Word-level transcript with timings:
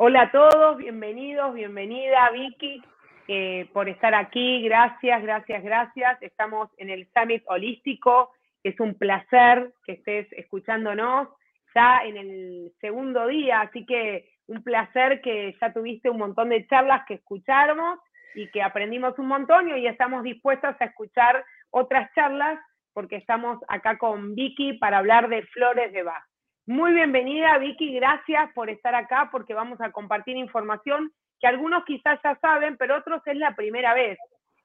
Hola 0.00 0.22
a 0.22 0.30
todos, 0.30 0.76
bienvenidos, 0.76 1.54
bienvenida 1.54 2.30
Vicky 2.30 2.80
eh, 3.26 3.68
por 3.72 3.88
estar 3.88 4.14
aquí. 4.14 4.62
Gracias, 4.62 5.20
gracias, 5.24 5.64
gracias. 5.64 6.22
Estamos 6.22 6.70
en 6.76 6.90
el 6.90 7.08
Summit 7.12 7.42
Holístico. 7.48 8.30
Es 8.62 8.78
un 8.78 8.94
placer 8.94 9.72
que 9.84 9.94
estés 9.94 10.32
escuchándonos 10.34 11.26
ya 11.74 12.02
en 12.04 12.16
el 12.16 12.72
segundo 12.80 13.26
día, 13.26 13.62
así 13.62 13.84
que 13.86 14.30
un 14.46 14.62
placer 14.62 15.20
que 15.20 15.56
ya 15.60 15.72
tuviste 15.72 16.08
un 16.08 16.18
montón 16.18 16.50
de 16.50 16.64
charlas 16.68 17.04
que 17.08 17.14
escuchamos 17.14 17.98
y 18.36 18.48
que 18.52 18.62
aprendimos 18.62 19.18
un 19.18 19.26
montón 19.26 19.68
y 19.68 19.72
hoy 19.72 19.88
estamos 19.88 20.22
dispuestos 20.22 20.76
a 20.78 20.84
escuchar 20.84 21.44
otras 21.70 22.08
charlas 22.14 22.60
porque 22.92 23.16
estamos 23.16 23.58
acá 23.66 23.98
con 23.98 24.36
Vicky 24.36 24.74
para 24.74 24.98
hablar 24.98 25.28
de 25.28 25.42
flores 25.46 25.92
de 25.92 26.04
Bach. 26.04 26.22
Muy 26.68 26.92
bienvenida, 26.92 27.56
Vicky, 27.56 27.94
gracias 27.94 28.52
por 28.52 28.68
estar 28.68 28.94
acá 28.94 29.30
porque 29.32 29.54
vamos 29.54 29.80
a 29.80 29.90
compartir 29.90 30.36
información 30.36 31.10
que 31.40 31.46
algunos 31.46 31.82
quizás 31.86 32.20
ya 32.22 32.36
saben, 32.40 32.76
pero 32.76 32.98
otros 32.98 33.22
es 33.24 33.38
la 33.38 33.56
primera 33.56 33.94
vez. 33.94 34.18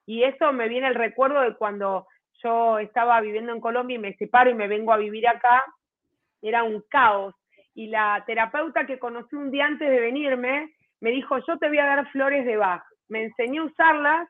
Y 0.06 0.24
eso 0.24 0.52
me 0.52 0.68
viene 0.68 0.90
el 0.90 0.96
recuerdo 0.96 1.40
de 1.40 1.56
cuando 1.56 2.06
yo 2.44 2.78
estaba 2.80 3.22
viviendo 3.22 3.54
en 3.54 3.62
Colombia 3.62 3.96
y 3.96 4.00
me 4.00 4.16
separo 4.16 4.50
y 4.50 4.54
me 4.54 4.68
vengo 4.68 4.92
a 4.92 4.98
vivir 4.98 5.26
acá, 5.30 5.64
era 6.42 6.64
un 6.64 6.84
caos. 6.90 7.36
Y 7.74 7.88
la 7.88 8.22
terapeuta 8.28 8.86
que 8.86 9.00
conocí 9.00 9.38
un 9.38 9.50
día 9.50 9.66
antes 9.66 9.90
de 9.90 10.02
venirme 10.02 10.74
me 11.00 11.12
dijo, 11.12 11.38
yo 11.48 11.58
te 11.58 11.70
voy 11.70 11.78
a 11.78 11.86
dar 11.86 12.12
flores 12.12 12.46
de 12.46 12.58
Bach. 12.58 12.84
Me 13.08 13.24
enseñó 13.24 13.62
a 13.62 13.68
usarlas, 13.68 14.30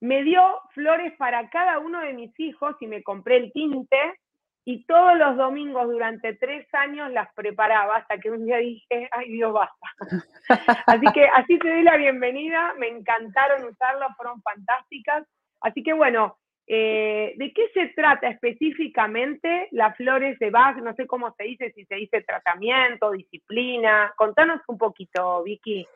me 0.00 0.24
dio 0.24 0.42
flores 0.74 1.12
para 1.18 1.48
cada 1.50 1.78
uno 1.78 2.00
de 2.00 2.14
mis 2.14 2.32
hijos 2.40 2.74
y 2.80 2.88
me 2.88 3.04
compré 3.04 3.36
el 3.36 3.52
tinte 3.52 4.18
y 4.64 4.84
todos 4.84 5.16
los 5.16 5.36
domingos 5.36 5.88
durante 5.88 6.34
tres 6.34 6.66
años 6.74 7.10
las 7.12 7.32
preparaba 7.34 7.96
hasta 7.96 8.18
que 8.18 8.30
un 8.30 8.44
día 8.44 8.58
dije, 8.58 9.08
ay 9.10 9.30
Dios, 9.30 9.52
basta. 9.52 9.86
así 10.86 11.06
que 11.14 11.26
así 11.34 11.58
te 11.58 11.68
doy 11.68 11.82
la 11.82 11.96
bienvenida, 11.96 12.74
me 12.78 12.88
encantaron 12.88 13.64
usarlas, 13.64 14.16
fueron 14.16 14.42
fantásticas. 14.42 15.26
Así 15.60 15.82
que 15.82 15.92
bueno, 15.92 16.38
eh, 16.66 17.34
¿de 17.36 17.52
qué 17.52 17.68
se 17.74 17.88
trata 17.96 18.28
específicamente 18.28 19.68
las 19.72 19.96
flores 19.96 20.38
de 20.38 20.50
Bach? 20.50 20.76
No 20.76 20.94
sé 20.94 21.06
cómo 21.06 21.34
se 21.36 21.44
dice, 21.44 21.72
si 21.72 21.84
se 21.86 21.96
dice 21.96 22.22
tratamiento, 22.22 23.10
disciplina. 23.10 24.12
Contanos 24.16 24.60
un 24.68 24.78
poquito, 24.78 25.42
Vicky. 25.42 25.86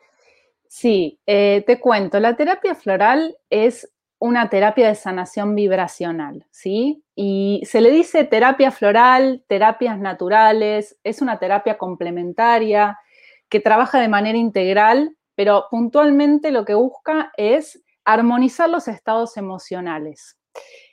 Sí, 0.67 1.19
eh, 1.25 1.63
te 1.65 1.79
cuento, 1.79 2.19
la 2.19 2.35
terapia 2.35 2.75
floral 2.75 3.37
es 3.49 3.94
una 4.19 4.49
terapia 4.49 4.87
de 4.87 4.95
sanación 4.95 5.55
vibracional, 5.55 6.45
¿sí? 6.51 7.03
Y 7.15 7.61
se 7.65 7.81
le 7.81 7.91
dice 7.91 8.23
terapia 8.23 8.71
floral, 8.71 9.43
terapias 9.47 9.99
naturales, 9.99 10.97
es 11.03 11.21
una 11.21 11.37
terapia 11.39 11.77
complementaria 11.77 12.97
que 13.49 13.59
trabaja 13.59 13.99
de 13.99 14.07
manera 14.07 14.37
integral, 14.37 15.15
pero 15.35 15.65
puntualmente 15.69 16.51
lo 16.51 16.65
que 16.65 16.73
busca 16.73 17.31
es 17.37 17.83
armonizar 18.05 18.69
los 18.69 18.87
estados 18.87 19.37
emocionales. 19.37 20.37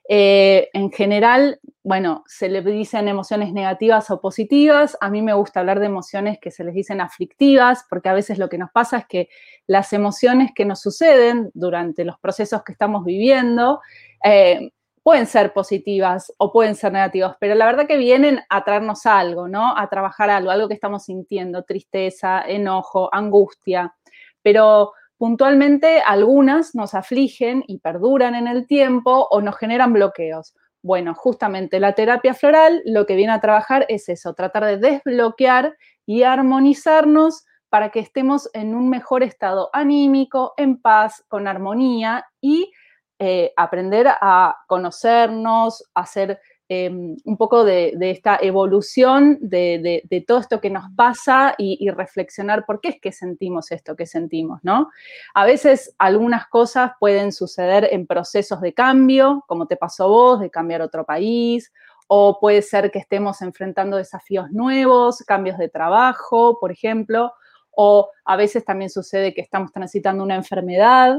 Eh, 0.09 0.69
en 0.73 0.91
general, 0.91 1.61
bueno, 1.85 2.25
se 2.27 2.49
le 2.49 2.63
dicen 2.63 3.09
emociones 3.09 3.53
negativas 3.53 4.11
o 4.11 4.21
positivas. 4.21 4.97
A 5.01 5.11
mí 5.11 5.23
me 5.23 5.35
gusta 5.35 5.61
hablar 5.61 5.81
de 5.81 5.87
emociones 5.87 6.39
que 6.41 6.51
se 6.51 6.65
les 6.65 6.75
dicen 6.75 7.01
aflictivas, 7.01 7.85
porque 7.89 8.09
a 8.09 8.15
veces 8.15 8.39
lo 8.39 8.49
que 8.49 8.59
nos 8.59 8.71
pasa 8.71 8.99
es 8.99 9.07
que 9.07 9.29
las 9.67 9.93
emociones 9.93 10.51
que 10.55 10.65
nos 10.65 10.81
suceden 10.81 11.51
durante 11.55 12.05
los 12.05 12.19
procesos 12.19 12.63
que 12.63 12.73
estamos 12.73 13.05
viviendo 13.05 13.81
eh, 14.25 14.71
pueden 15.03 15.27
ser 15.27 15.53
positivas 15.53 16.33
o 16.39 16.53
pueden 16.53 16.77
ser 16.77 16.93
negativas, 16.93 17.37
pero 17.41 17.57
la 17.57 17.67
verdad 17.67 17.89
que 17.89 17.97
vienen 17.97 18.41
a 18.49 18.63
traernos 18.63 19.05
algo, 19.07 19.49
¿no? 19.49 19.77
A 19.77 19.89
trabajar 19.89 20.31
algo, 20.31 20.51
algo 20.51 20.69
que 20.69 20.75
estamos 20.75 21.05
sintiendo, 21.05 21.65
tristeza, 21.65 22.43
enojo, 22.47 23.09
angustia. 23.13 23.95
Pero 24.43 24.93
puntualmente 25.23 26.01
algunas 26.01 26.75
nos 26.75 26.95
afligen 26.95 27.63
y 27.69 27.79
perduran 27.79 28.35
en 28.35 28.49
el 28.49 28.67
tiempo 28.67 29.29
o 29.31 29.41
nos 29.41 29.57
generan 29.57 29.93
bloqueos. 29.93 30.57
Bueno, 30.83 31.15
justamente 31.15 31.79
la 31.79 31.93
terapia 31.93 32.35
floral 32.35 32.83
lo 32.87 33.07
que 33.07 33.15
viene 33.15 33.33
a 33.33 33.41
trabajar 33.41 33.87
es 33.89 34.09
eso, 34.09 34.35
tratar 34.35 34.65
de 34.65 34.79
desbloquear 34.79 35.77
y 36.07 36.25
armonizarnos 36.25 37.45
para 37.69 37.91
que 37.91 38.01
estemos 38.01 38.51
en 38.53 38.75
un 38.75 38.91
mejor 38.91 39.23
estado 39.23 39.71
anímico, 39.73 40.55
en 40.57 40.83
paz, 40.83 41.25
con 41.29 41.47
armonía 41.47 42.27
y 42.41 42.73
eh, 43.21 43.53
aprender 43.57 44.09
a 44.09 44.57
conocernos, 44.67 45.89
a 45.95 46.01
hacer 46.01 46.41
Em, 46.75 47.17
un 47.27 47.37
poco 47.37 47.65
de, 47.65 47.95
esta 48.01 48.39
evolución 48.41 49.37
de, 49.43 50.25
todo 50.27 50.39
esto 50.39 50.59
que 50.59 50.71
nos 50.71 50.85
pasa 50.97 51.55
y, 51.59 51.91
reflexionar 51.91 52.65
por 52.65 52.81
qué 52.81 52.89
es 52.89 53.01
que 53.01 53.13
sentimos 53.13 53.71
esto 53.73 53.95
que 53.95 54.07
sentimos, 54.07 54.61
¿no? 54.63 54.89
A 55.35 55.45
veces 55.45 55.95
algunas 55.99 56.47
cosas 56.47 56.93
pueden 56.99 57.31
suceder 57.33 57.89
en 57.93 58.07
procesos 58.07 58.63
de 58.63 58.73
cambio, 58.73 59.45
como 59.49 59.67
te 59.67 59.77
pasó 59.77 60.09
vos, 60.09 60.41
de 60.41 60.49
cambiar 60.49 60.81
otro 60.81 61.05
país, 61.05 61.71
o 62.09 62.39
puede 62.41 62.63
ser 62.63 62.91
que 62.91 63.01
estemos 63.01 63.43
enfrentando 63.43 63.99
desafíos 63.99 64.51
nuevos, 64.51 65.19
cambios 65.27 65.59
de 65.59 65.69
trabajo, 65.69 66.59
por 66.59 66.73
ejemplo, 66.73 67.35
o 67.71 68.09
a 68.25 68.37
veces 68.37 68.65
también 68.65 68.89
sucede 68.89 69.35
que 69.35 69.43
estamos 69.43 69.73
transitando 69.73 70.25
una 70.25 70.37
enfermedad 70.37 71.19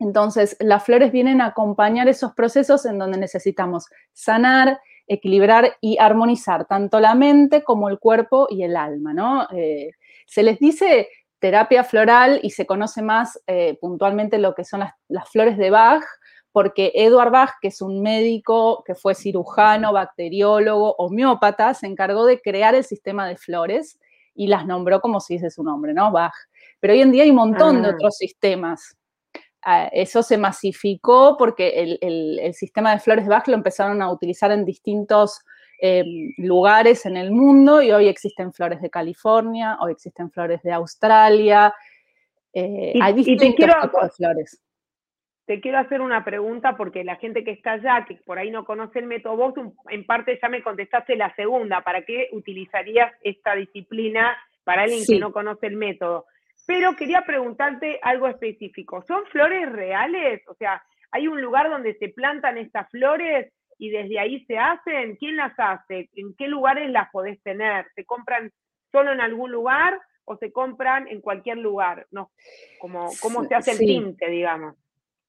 entonces, 0.00 0.56
las 0.60 0.82
flores 0.82 1.12
vienen 1.12 1.42
a 1.42 1.46
acompañar 1.48 2.08
esos 2.08 2.32
procesos 2.32 2.86
en 2.86 2.98
donde 2.98 3.18
necesitamos 3.18 3.84
sanar, 4.14 4.80
equilibrar 5.06 5.76
y 5.82 5.98
armonizar 5.98 6.64
tanto 6.64 7.00
la 7.00 7.14
mente 7.14 7.62
como 7.62 7.90
el 7.90 7.98
cuerpo 7.98 8.46
y 8.48 8.62
el 8.62 8.76
alma, 8.76 9.12
¿no? 9.12 9.46
Eh, 9.52 9.90
se 10.26 10.42
les 10.42 10.58
dice 10.58 11.08
terapia 11.38 11.84
floral 11.84 12.40
y 12.42 12.50
se 12.50 12.64
conoce 12.64 13.02
más 13.02 13.42
eh, 13.46 13.76
puntualmente 13.78 14.38
lo 14.38 14.54
que 14.54 14.64
son 14.64 14.80
las, 15.08 15.28
flores 15.28 15.58
de 15.58 15.68
Bach, 15.68 16.02
porque 16.50 16.92
Edward 16.94 17.30
Bach, 17.30 17.50
que 17.60 17.68
es 17.68 17.82
un 17.82 18.00
médico 18.00 18.82
que 18.86 18.94
fue 18.94 19.14
cirujano, 19.14 19.92
bacteriólogo, 19.92 20.94
homeópata, 20.96 21.74
se 21.74 21.88
encargó 21.88 22.24
de 22.24 22.40
crear 22.40 22.74
el 22.74 22.84
sistema 22.84 23.28
de 23.28 23.36
flores 23.36 24.00
y 24.34 24.46
las 24.46 24.66
nombró 24.66 25.02
como 25.02 25.20
si 25.20 25.34
dice 25.34 25.50
su 25.50 25.62
nombre, 25.62 25.92
¿no? 25.92 26.10
Bach. 26.10 26.32
Pero 26.78 26.94
hoy 26.94 27.02
en 27.02 27.12
día 27.12 27.24
hay 27.24 27.30
un 27.30 27.36
montón 27.36 27.82
de 27.82 27.90
ah. 27.90 27.92
otros 27.92 28.16
sistemas 28.16 28.96
eso 29.92 30.22
se 30.22 30.38
masificó 30.38 31.36
porque 31.36 31.98
el, 32.00 32.54
sistema 32.54 32.92
de 32.92 33.00
flores 33.00 33.26
Bach 33.26 33.46
lo 33.48 33.54
empezaron 33.54 34.02
a 34.02 34.10
utilizar 34.10 34.50
en 34.52 34.64
distintos 34.64 35.44
eh, 35.82 36.04
lugares 36.38 37.06
en 37.06 37.16
el 37.16 37.30
mundo 37.30 37.82
y 37.82 37.90
hoy 37.92 38.08
existen 38.08 38.52
flores 38.52 38.80
de 38.82 38.90
California, 38.90 39.78
hoy 39.80 39.92
existen 39.92 40.30
flores 40.30 40.62
de 40.62 40.72
Australia, 40.72 41.74
eh, 42.52 42.94
hay 43.00 43.12
distintos 43.14 43.54
tipos 43.54 44.02
de 44.02 44.10
flores. 44.10 44.62
Te 45.46 45.60
quiero 45.60 45.78
hacer 45.78 46.00
una 46.00 46.24
pregunta 46.24 46.76
porque 46.76 47.02
la 47.02 47.16
gente 47.16 47.42
que 47.42 47.50
está 47.50 47.72
allá, 47.72 48.04
que 48.06 48.14
por 48.24 48.38
ahí 48.38 48.50
no 48.50 48.64
conoce 48.64 49.00
el 49.00 49.06
método, 49.06 49.36
vos 49.36 49.54
en 49.88 50.06
parte 50.06 50.38
ya 50.40 50.48
me 50.48 50.62
contestaste 50.62 51.16
la 51.16 51.34
segunda, 51.34 51.80
¿para 51.82 52.04
qué 52.04 52.28
utilizarías 52.32 53.12
esta 53.22 53.54
disciplina 53.54 54.36
para 54.64 54.82
alguien 54.82 55.02
que 55.04 55.18
no 55.18 55.32
conoce 55.32 55.66
el 55.66 55.76
método? 55.76 56.26
Pero 56.66 56.94
quería 56.96 57.22
preguntarte 57.22 57.98
algo 58.02 58.28
específico. 58.28 59.04
¿Son 59.06 59.24
flores 59.26 59.70
reales? 59.70 60.42
O 60.48 60.54
sea, 60.54 60.82
¿hay 61.10 61.28
un 61.28 61.40
lugar 61.40 61.68
donde 61.68 61.94
se 61.94 62.08
plantan 62.08 62.58
estas 62.58 62.88
flores 62.90 63.52
y 63.78 63.90
desde 63.90 64.18
ahí 64.18 64.44
se 64.46 64.58
hacen? 64.58 65.16
¿Quién 65.16 65.36
las 65.36 65.52
hace? 65.58 66.08
¿En 66.14 66.34
qué 66.34 66.48
lugares 66.48 66.90
las 66.90 67.10
podés 67.10 67.42
tener? 67.42 67.86
¿Se 67.94 68.04
compran 68.04 68.52
solo 68.92 69.12
en 69.12 69.20
algún 69.20 69.50
lugar 69.50 70.00
o 70.24 70.36
se 70.36 70.52
compran 70.52 71.08
en 71.08 71.20
cualquier 71.20 71.58
lugar? 71.58 72.06
No, 72.10 72.30
como, 72.78 73.10
¿Cómo 73.20 73.44
se 73.44 73.54
hace 73.54 73.72
el 73.72 73.78
tinte, 73.78 74.28
digamos? 74.28 74.76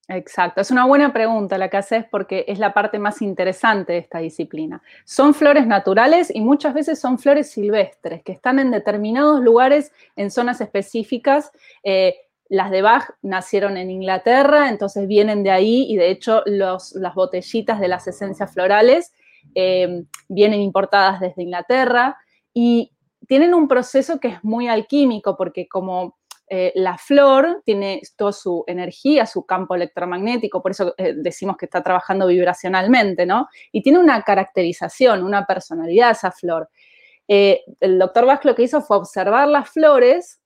Exacto, 0.08 0.60
es 0.60 0.70
una 0.72 0.84
buena 0.84 1.12
pregunta 1.12 1.56
la 1.58 1.70
que 1.70 1.76
haces 1.76 2.04
porque 2.10 2.44
es 2.48 2.58
la 2.58 2.74
parte 2.74 2.98
más 2.98 3.22
interesante 3.22 3.92
de 3.92 3.98
esta 3.98 4.18
disciplina. 4.18 4.82
Son 5.04 5.32
flores 5.32 5.66
naturales 5.66 6.34
y 6.34 6.40
muchas 6.40 6.74
veces 6.74 7.00
son 7.00 7.18
flores 7.18 7.50
silvestres 7.50 8.22
que 8.22 8.32
están 8.32 8.58
en 8.58 8.72
determinados 8.72 9.40
lugares, 9.40 9.92
en 10.16 10.32
zonas 10.32 10.60
específicas. 10.60 11.52
Eh, 11.84 12.16
las 12.48 12.70
de 12.70 12.82
Bach 12.82 13.10
nacieron 13.22 13.76
en 13.76 13.90
Inglaterra, 13.90 14.68
entonces 14.68 15.06
vienen 15.06 15.44
de 15.44 15.52
ahí 15.52 15.86
y 15.88 15.96
de 15.96 16.10
hecho 16.10 16.42
las 16.46 17.14
botellitas 17.14 17.80
de 17.80 17.88
las 17.88 18.06
esencias 18.08 18.52
florales 18.52 19.12
eh, 19.54 20.04
vienen 20.28 20.60
importadas 20.60 21.20
desde 21.20 21.42
Inglaterra 21.44 22.18
y 22.52 22.92
tienen 23.28 23.54
un 23.54 23.68
proceso 23.68 24.18
que 24.18 24.28
es 24.28 24.44
muy 24.44 24.68
alquímico 24.68 25.36
porque 25.36 25.68
como 25.68 26.18
eh, 26.54 26.70
la 26.74 26.98
flor 26.98 27.62
tiene 27.64 28.02
toda 28.14 28.30
su 28.30 28.62
energía, 28.66 29.24
su 29.24 29.46
campo 29.46 29.74
electromagnético, 29.74 30.60
por 30.60 30.72
eso 30.72 30.94
eh, 30.98 31.14
decimos 31.16 31.56
que 31.56 31.64
está 31.64 31.82
trabajando 31.82 32.26
vibracionalmente, 32.26 33.24
¿no? 33.24 33.48
Y 33.72 33.80
tiene 33.82 33.98
una 33.98 34.20
caracterización, 34.20 35.22
una 35.22 35.46
personalidad 35.46 36.10
esa 36.10 36.30
flor. 36.30 36.68
Eh, 37.26 37.62
el 37.80 37.98
doctor 37.98 38.26
Bach 38.26 38.44
lo 38.44 38.54
que 38.54 38.64
hizo 38.64 38.82
fue 38.82 38.98
observar 38.98 39.48
las 39.48 39.70
flores, 39.70 40.42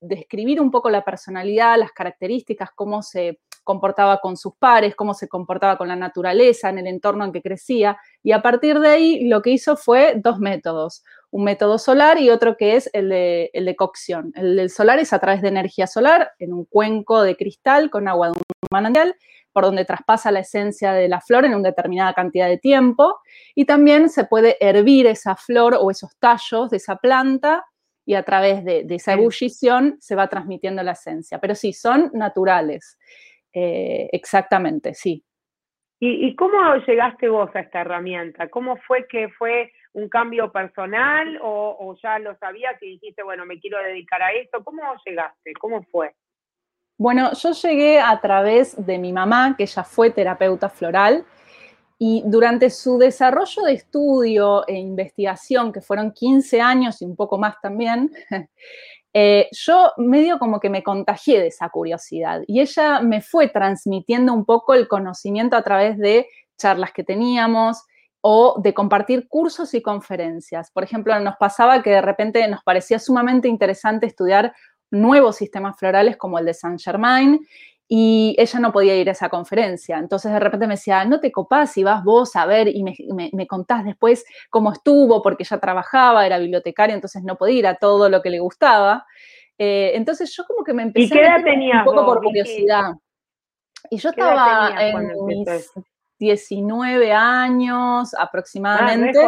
describir 0.00 0.62
un 0.62 0.70
poco 0.70 0.88
la 0.88 1.04
personalidad, 1.04 1.76
las 1.76 1.92
características, 1.92 2.70
cómo 2.74 3.02
se, 3.02 3.38
comportaba 3.64 4.18
con 4.18 4.36
sus 4.36 4.54
pares, 4.56 4.94
cómo 4.94 5.14
se 5.14 5.28
comportaba 5.28 5.76
con 5.76 5.88
la 5.88 5.96
naturaleza, 5.96 6.68
en 6.70 6.78
el 6.78 6.86
entorno 6.86 7.24
en 7.24 7.32
que 7.32 7.42
crecía. 7.42 7.98
Y 8.22 8.32
a 8.32 8.42
partir 8.42 8.80
de 8.80 8.88
ahí 8.88 9.28
lo 9.28 9.42
que 9.42 9.50
hizo 9.50 9.76
fue 9.76 10.14
dos 10.16 10.38
métodos, 10.38 11.04
un 11.30 11.44
método 11.44 11.78
solar 11.78 12.18
y 12.18 12.30
otro 12.30 12.56
que 12.56 12.76
es 12.76 12.90
el 12.92 13.08
de, 13.08 13.50
el 13.52 13.64
de 13.64 13.76
cocción. 13.76 14.32
El 14.34 14.56
del 14.56 14.70
solar 14.70 14.98
es 14.98 15.12
a 15.12 15.18
través 15.18 15.42
de 15.42 15.48
energía 15.48 15.86
solar 15.86 16.32
en 16.38 16.52
un 16.52 16.64
cuenco 16.64 17.22
de 17.22 17.36
cristal 17.36 17.90
con 17.90 18.08
agua 18.08 18.28
de 18.28 18.32
un 18.32 18.42
manantial 18.70 19.14
por 19.52 19.64
donde 19.64 19.84
traspasa 19.84 20.30
la 20.30 20.40
esencia 20.40 20.92
de 20.92 21.08
la 21.08 21.20
flor 21.20 21.44
en 21.44 21.54
una 21.54 21.68
determinada 21.68 22.14
cantidad 22.14 22.48
de 22.48 22.58
tiempo. 22.58 23.20
Y 23.54 23.66
también 23.66 24.08
se 24.08 24.24
puede 24.24 24.56
hervir 24.60 25.06
esa 25.06 25.36
flor 25.36 25.76
o 25.78 25.90
esos 25.90 26.16
tallos 26.18 26.70
de 26.70 26.78
esa 26.78 26.96
planta 26.96 27.64
y 28.04 28.14
a 28.14 28.24
través 28.24 28.64
de, 28.64 28.84
esa 28.88 29.12
ebullición 29.12 29.96
se 30.00 30.14
va 30.14 30.28
transmitiendo 30.28 30.82
la 30.82 30.92
esencia. 30.92 31.38
Pero 31.38 31.54
sí, 31.54 31.72
son 31.72 32.10
naturales. 32.14 32.98
Eh, 33.52 34.08
exactamente, 34.12 34.94
sí. 34.94 35.24
¿Y, 36.04 36.34
cómo 36.34 36.74
llegaste 36.84 37.28
vos 37.28 37.48
a 37.54 37.60
esta 37.60 37.82
herramienta? 37.82 38.48
¿Cómo 38.48 38.76
fue 38.88 39.06
que 39.06 39.28
fue 39.28 39.70
un 39.92 40.08
cambio 40.08 40.50
personal 40.50 41.38
o, 41.40 41.76
o 41.78 41.96
ya 42.02 42.18
lo 42.18 42.36
sabías 42.38 42.74
y 42.82 42.94
dijiste, 42.94 43.22
bueno, 43.22 43.46
me 43.46 43.60
quiero 43.60 43.78
dedicar 43.78 44.20
a 44.20 44.32
esto? 44.32 44.64
¿Cómo 44.64 44.82
llegaste? 45.06 45.52
¿Cómo 45.60 45.84
fue? 45.84 46.12
Bueno, 46.98 47.32
yo 47.34 47.52
llegué 47.52 48.00
a 48.00 48.20
través 48.20 48.84
de 48.84 48.98
mi 48.98 49.12
mamá, 49.12 49.54
que 49.56 49.62
ella 49.62 49.84
fue 49.84 50.10
terapeuta 50.10 50.68
floral, 50.68 51.24
y 51.98 52.22
durante 52.26 52.68
su 52.68 52.98
desarrollo 52.98 53.62
de 53.62 53.74
estudio 53.74 54.66
e 54.66 54.74
investigación, 54.74 55.72
que 55.72 55.80
fueron 55.80 56.12
15 56.12 56.60
años 56.60 57.00
y 57.00 57.04
un 57.04 57.14
poco 57.14 57.38
más 57.38 57.60
también, 57.60 58.10
eh, 59.14 59.48
yo 59.52 59.92
medio 59.98 60.38
como 60.38 60.58
que 60.58 60.70
me 60.70 60.82
contagié 60.82 61.40
de 61.40 61.48
esa 61.48 61.68
curiosidad 61.68 62.42
y 62.46 62.60
ella 62.60 63.00
me 63.00 63.20
fue 63.20 63.48
transmitiendo 63.48 64.32
un 64.32 64.46
poco 64.46 64.72
el 64.72 64.88
conocimiento 64.88 65.56
a 65.56 65.62
través 65.62 65.98
de 65.98 66.28
charlas 66.56 66.92
que 66.92 67.04
teníamos 67.04 67.84
o 68.22 68.60
de 68.62 68.72
compartir 68.72 69.28
cursos 69.28 69.74
y 69.74 69.82
conferencias. 69.82 70.70
Por 70.70 70.84
ejemplo, 70.84 71.18
nos 71.20 71.36
pasaba 71.36 71.82
que 71.82 71.90
de 71.90 72.00
repente 72.00 72.46
nos 72.48 72.62
parecía 72.62 72.98
sumamente 72.98 73.48
interesante 73.48 74.06
estudiar 74.06 74.54
nuevos 74.90 75.36
sistemas 75.36 75.76
florales 75.76 76.16
como 76.16 76.38
el 76.38 76.46
de 76.46 76.54
Saint 76.54 76.80
Germain 76.80 77.46
y 77.94 78.34
ella 78.38 78.58
no 78.58 78.72
podía 78.72 78.96
ir 78.96 79.10
a 79.10 79.12
esa 79.12 79.28
conferencia. 79.28 79.98
Entonces 79.98 80.32
de 80.32 80.38
repente 80.38 80.66
me 80.66 80.76
decía, 80.76 81.04
no 81.04 81.20
te 81.20 81.30
copás 81.30 81.76
y 81.76 81.84
vas 81.84 82.02
vos 82.02 82.34
a 82.36 82.46
ver 82.46 82.68
y 82.68 82.82
me, 82.82 83.46
contás 83.46 83.84
después 83.84 84.24
cómo 84.48 84.72
estuvo, 84.72 85.20
porque 85.20 85.42
ella 85.42 85.60
trabajaba, 85.60 86.24
era 86.24 86.38
bibliotecaria, 86.38 86.94
entonces 86.94 87.22
no 87.22 87.36
podía 87.36 87.58
ir 87.58 87.66
a 87.66 87.74
todo 87.74 88.08
lo 88.08 88.22
que 88.22 88.30
le 88.30 88.38
gustaba. 88.38 89.04
Eh, 89.58 89.92
entonces 89.94 90.34
yo 90.34 90.44
como 90.46 90.64
que 90.64 90.72
me 90.72 90.84
empecé 90.84 91.22
a 91.22 91.36
un 91.36 91.84
poco 91.84 92.06
por 92.06 92.22
curiosidad. 92.22 92.94
Y 93.90 93.98
yo 93.98 94.08
estaba 94.08 94.74
en 94.78 95.26
mis 95.26 95.70
19 96.18 97.12
años 97.12 98.14
ah, 98.14 98.22
aproximadamente. 98.22 99.20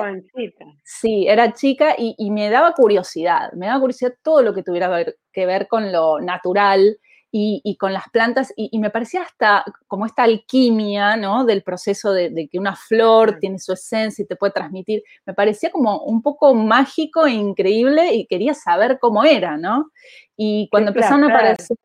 sí, 0.83 1.27
era 1.29 1.53
chica 1.53 1.97
y, 1.99 2.31
me 2.31 2.49
daba 2.49 2.73
curiosidad, 2.73 3.53
me 3.53 3.67
daba 3.67 3.81
curiosidad 3.81 4.15
todo 4.23 4.41
lo 4.41 4.55
que 4.55 4.63
tuviera 4.63 5.05
que 5.35 5.45
ver 5.45 5.69
con 5.69 5.93
lo 5.93 6.19
natural 6.19 6.99
y, 7.37 7.77
con 7.81 7.93
las 7.93 8.09
plantas 8.11 8.53
y, 8.57 8.79
me 8.79 8.91
parecía 8.91 9.23
hasta 9.23 9.65
como 9.89 10.07
esta 10.07 10.23
alquimia, 10.23 11.17
¿no? 11.17 11.45
Del 11.45 11.65
proceso 11.65 12.13
de, 12.13 12.49
que 12.49 12.61
una 12.61 12.77
flor 12.77 13.41
tiene 13.41 13.59
su 13.59 13.73
esencia 13.73 14.23
y 14.23 14.27
te 14.27 14.37
puede 14.37 14.53
transmitir, 14.53 15.03
me 15.27 15.35
parecía 15.35 15.73
como 15.73 15.99
un 16.05 16.23
poco 16.23 16.55
mágico 16.55 17.27
e 17.27 17.33
increíble 17.33 18.15
y 18.15 18.27
quería 18.27 18.55
saber 18.55 18.99
cómo 19.01 19.25
era, 19.25 19.57
¿no? 19.57 19.91
Y 20.37 20.69
cuando 20.71 20.93
empezaron 20.93 21.25
a 21.25 21.35
aparecer 21.35 21.77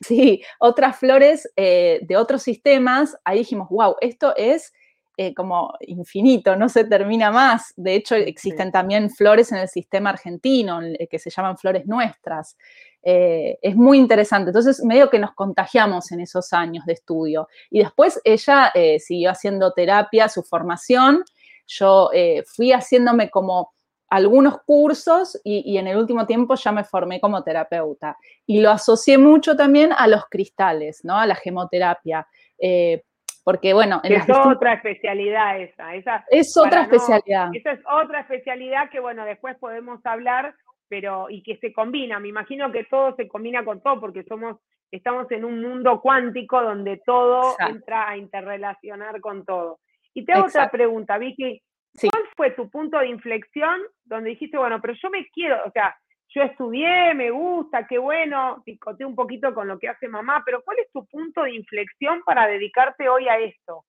Sí, 0.00 0.42
otras 0.60 0.96
flores 0.96 1.50
eh, 1.56 1.98
de 2.02 2.16
otros 2.16 2.42
sistemas, 2.42 3.16
ahí 3.24 3.38
dijimos, 3.38 3.68
wow, 3.68 3.96
esto 4.00 4.32
es 4.36 4.72
eh, 5.18 5.34
como 5.34 5.74
infinito, 5.80 6.56
no 6.56 6.68
se 6.68 6.84
termina 6.84 7.30
más. 7.30 7.74
De 7.76 7.94
hecho, 7.94 8.14
existen 8.14 8.72
también 8.72 9.10
flores 9.10 9.52
en 9.52 9.58
el 9.58 9.68
sistema 9.68 10.10
argentino 10.10 10.80
eh, 10.80 11.08
que 11.10 11.18
se 11.18 11.28
llaman 11.28 11.58
flores 11.58 11.86
nuestras. 11.86 12.56
es 13.02 13.76
muy 13.76 13.98
interesante. 13.98 14.50
Entonces, 14.50 14.82
medio 14.84 15.10
que 15.10 15.18
nos 15.18 15.34
contagiamos 15.34 16.12
en 16.12 16.20
esos 16.20 16.52
años 16.52 16.84
de 16.86 16.94
estudio. 16.94 17.48
Y 17.70 17.80
después 17.80 18.20
ella 18.24 18.72
siguió 18.98 19.30
haciendo 19.30 19.72
terapia, 19.72 20.28
su 20.28 20.42
formación. 20.42 21.24
Yo 21.66 22.10
fui 22.46 22.72
haciéndome 22.72 23.30
como 23.30 23.72
algunos 24.08 24.62
cursos 24.62 25.38
y, 25.44 25.76
en 25.76 25.86
el 25.86 25.96
último 25.96 26.26
tiempo 26.26 26.54
ya 26.54 26.72
me 26.72 26.84
formé 26.84 27.20
como 27.20 27.42
terapeuta. 27.42 28.16
Y 28.46 28.60
lo 28.60 28.70
asocié 28.70 29.18
mucho 29.18 29.56
también 29.56 29.92
a 29.96 30.06
los 30.06 30.24
cristales, 30.26 31.04
¿no? 31.04 31.16
A 31.16 31.26
la 31.26 31.34
gemoterapia. 31.34 32.26
Eh, 32.58 33.04
porque, 33.48 33.72
bueno... 33.72 33.98
es 34.04 34.28
otra 34.28 34.74
especialidad 34.74 35.58
esa. 35.58 35.94
esa 35.94 36.22
es 36.30 36.54
otra 36.54 36.82
especialidad. 36.82 37.48
esa 37.54 37.72
es 37.72 37.80
otra 37.90 38.20
especialidad 38.20 38.90
que, 38.90 39.00
bueno, 39.00 39.24
después 39.24 39.56
podemos 39.56 40.04
hablar, 40.04 40.54
pero 40.86 41.30
y 41.30 41.42
que 41.42 41.56
se 41.56 41.72
combina. 41.72 42.20
Me 42.20 42.28
imagino 42.28 42.70
que 42.70 42.84
todo 42.84 43.16
se 43.16 43.26
combina 43.26 43.64
con 43.64 43.80
todo 43.80 44.00
porque 44.00 44.22
somos 44.24 44.58
estamos 44.90 45.30
en 45.30 45.46
un 45.46 45.62
mundo 45.62 45.98
cuántico 46.02 46.60
donde 46.60 47.00
todo 47.06 47.56
entra 47.58 48.10
a 48.10 48.18
interrelacionar 48.18 49.18
con 49.22 49.46
todo. 49.46 49.78
Y 50.12 50.26
te 50.26 50.34
hago 50.34 50.48
otra 50.48 50.70
pregunta, 50.70 51.16
Vicky. 51.16 51.62
¿Cuál 52.02 52.24
fue 52.36 52.50
tu 52.50 52.68
punto 52.68 52.98
de 52.98 53.08
inflexión 53.08 53.80
donde 54.04 54.28
dijiste, 54.28 54.58
bueno, 54.58 54.78
pero 54.82 54.92
yo 54.92 55.08
me 55.08 55.26
quiero, 55.28 55.56
o 55.64 55.70
sea, 55.70 55.96
yo 56.34 56.42
estudié, 56.42 57.14
me 57.14 57.30
gusta, 57.30 57.86
qué 57.86 57.98
bueno, 57.98 58.62
picoteé 58.64 59.06
un 59.06 59.14
poquito 59.14 59.54
con 59.54 59.66
lo 59.66 59.78
que 59.78 59.88
hace 59.88 60.08
mamá, 60.08 60.42
pero 60.44 60.62
¿cuál 60.62 60.78
es 60.78 60.90
tu 60.92 61.06
punto 61.06 61.42
de 61.42 61.54
inflexión 61.54 62.22
para 62.24 62.46
dedicarte 62.46 63.08
hoy 63.08 63.28
a 63.28 63.38
esto? 63.38 63.84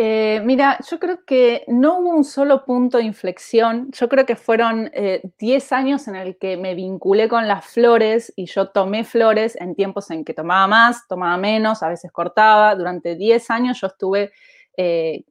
Eh, 0.00 0.40
mira, 0.44 0.78
yo 0.88 1.00
creo 1.00 1.24
que 1.24 1.64
no 1.66 1.98
hubo 1.98 2.10
un 2.10 2.22
solo 2.22 2.64
punto 2.64 2.98
de 2.98 3.04
inflexión. 3.04 3.90
Yo 3.90 4.08
creo 4.08 4.24
que 4.26 4.36
fueron 4.36 4.92
10 5.38 5.72
eh, 5.72 5.74
años 5.74 6.06
en 6.06 6.14
el 6.14 6.38
que 6.38 6.56
me 6.56 6.76
vinculé 6.76 7.28
con 7.28 7.48
las 7.48 7.66
flores 7.66 8.32
y 8.36 8.46
yo 8.46 8.68
tomé 8.68 9.02
flores 9.02 9.56
en 9.60 9.74
tiempos 9.74 10.12
en 10.12 10.24
que 10.24 10.34
tomaba 10.34 10.68
más, 10.68 11.08
tomaba 11.08 11.36
menos, 11.36 11.82
a 11.82 11.88
veces 11.88 12.12
cortaba. 12.12 12.76
Durante 12.76 13.16
10 13.16 13.50
años 13.50 13.80
yo 13.80 13.88
estuve 13.88 14.30
eh, 14.76 15.24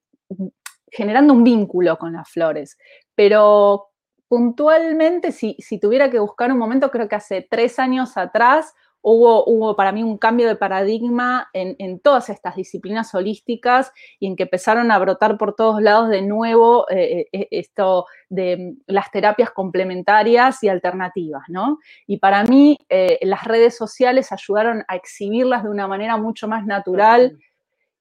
generando 0.91 1.31
un 1.31 1.45
vínculo 1.45 1.97
con 1.97 2.11
las 2.11 2.29
flores. 2.29 2.77
Pero 3.15 3.91
puntualmente, 4.27 5.31
si, 5.31 5.55
tuviera 5.79 6.09
que 6.09 6.19
buscar 6.19 6.51
un 6.51 6.57
momento, 6.57 6.91
creo 6.91 7.07
que 7.07 7.15
hace 7.15 7.47
tres 7.49 7.79
años 7.79 8.17
atrás 8.17 8.73
hubo, 9.01 9.45
hubo 9.45 9.75
para 9.75 9.93
mí 9.93 10.03
un 10.03 10.17
cambio 10.17 10.47
de 10.47 10.55
paradigma 10.55 11.49
en, 11.53 11.99
todas 11.99 12.29
estas 12.29 12.55
disciplinas 12.55 13.13
holísticas 13.15 13.93
y 14.19 14.27
en 14.27 14.35
que 14.35 14.43
empezaron 14.43 14.91
a 14.91 14.99
brotar 14.99 15.37
por 15.37 15.55
todos 15.55 15.81
lados 15.81 16.09
de 16.09 16.21
nuevo 16.21 16.85
eh, 16.89 17.27
eh, 17.31 17.47
esto 17.51 18.05
de 18.27 18.75
las 18.85 19.09
terapias 19.11 19.51
complementarias 19.51 20.61
y 20.63 20.67
alternativas, 20.67 21.43
¿no? 21.47 21.79
Y 22.05 22.17
para 22.17 22.43
mí 22.43 22.77
eh, 22.89 23.19
las 23.21 23.45
redes 23.45 23.77
sociales 23.77 24.31
ayudaron 24.33 24.83
a 24.89 24.97
exhibirlas 24.97 25.63
de 25.63 25.69
una 25.69 25.87
manera 25.87 26.17
mucho 26.17 26.49
más 26.49 26.65
natural 26.65 27.37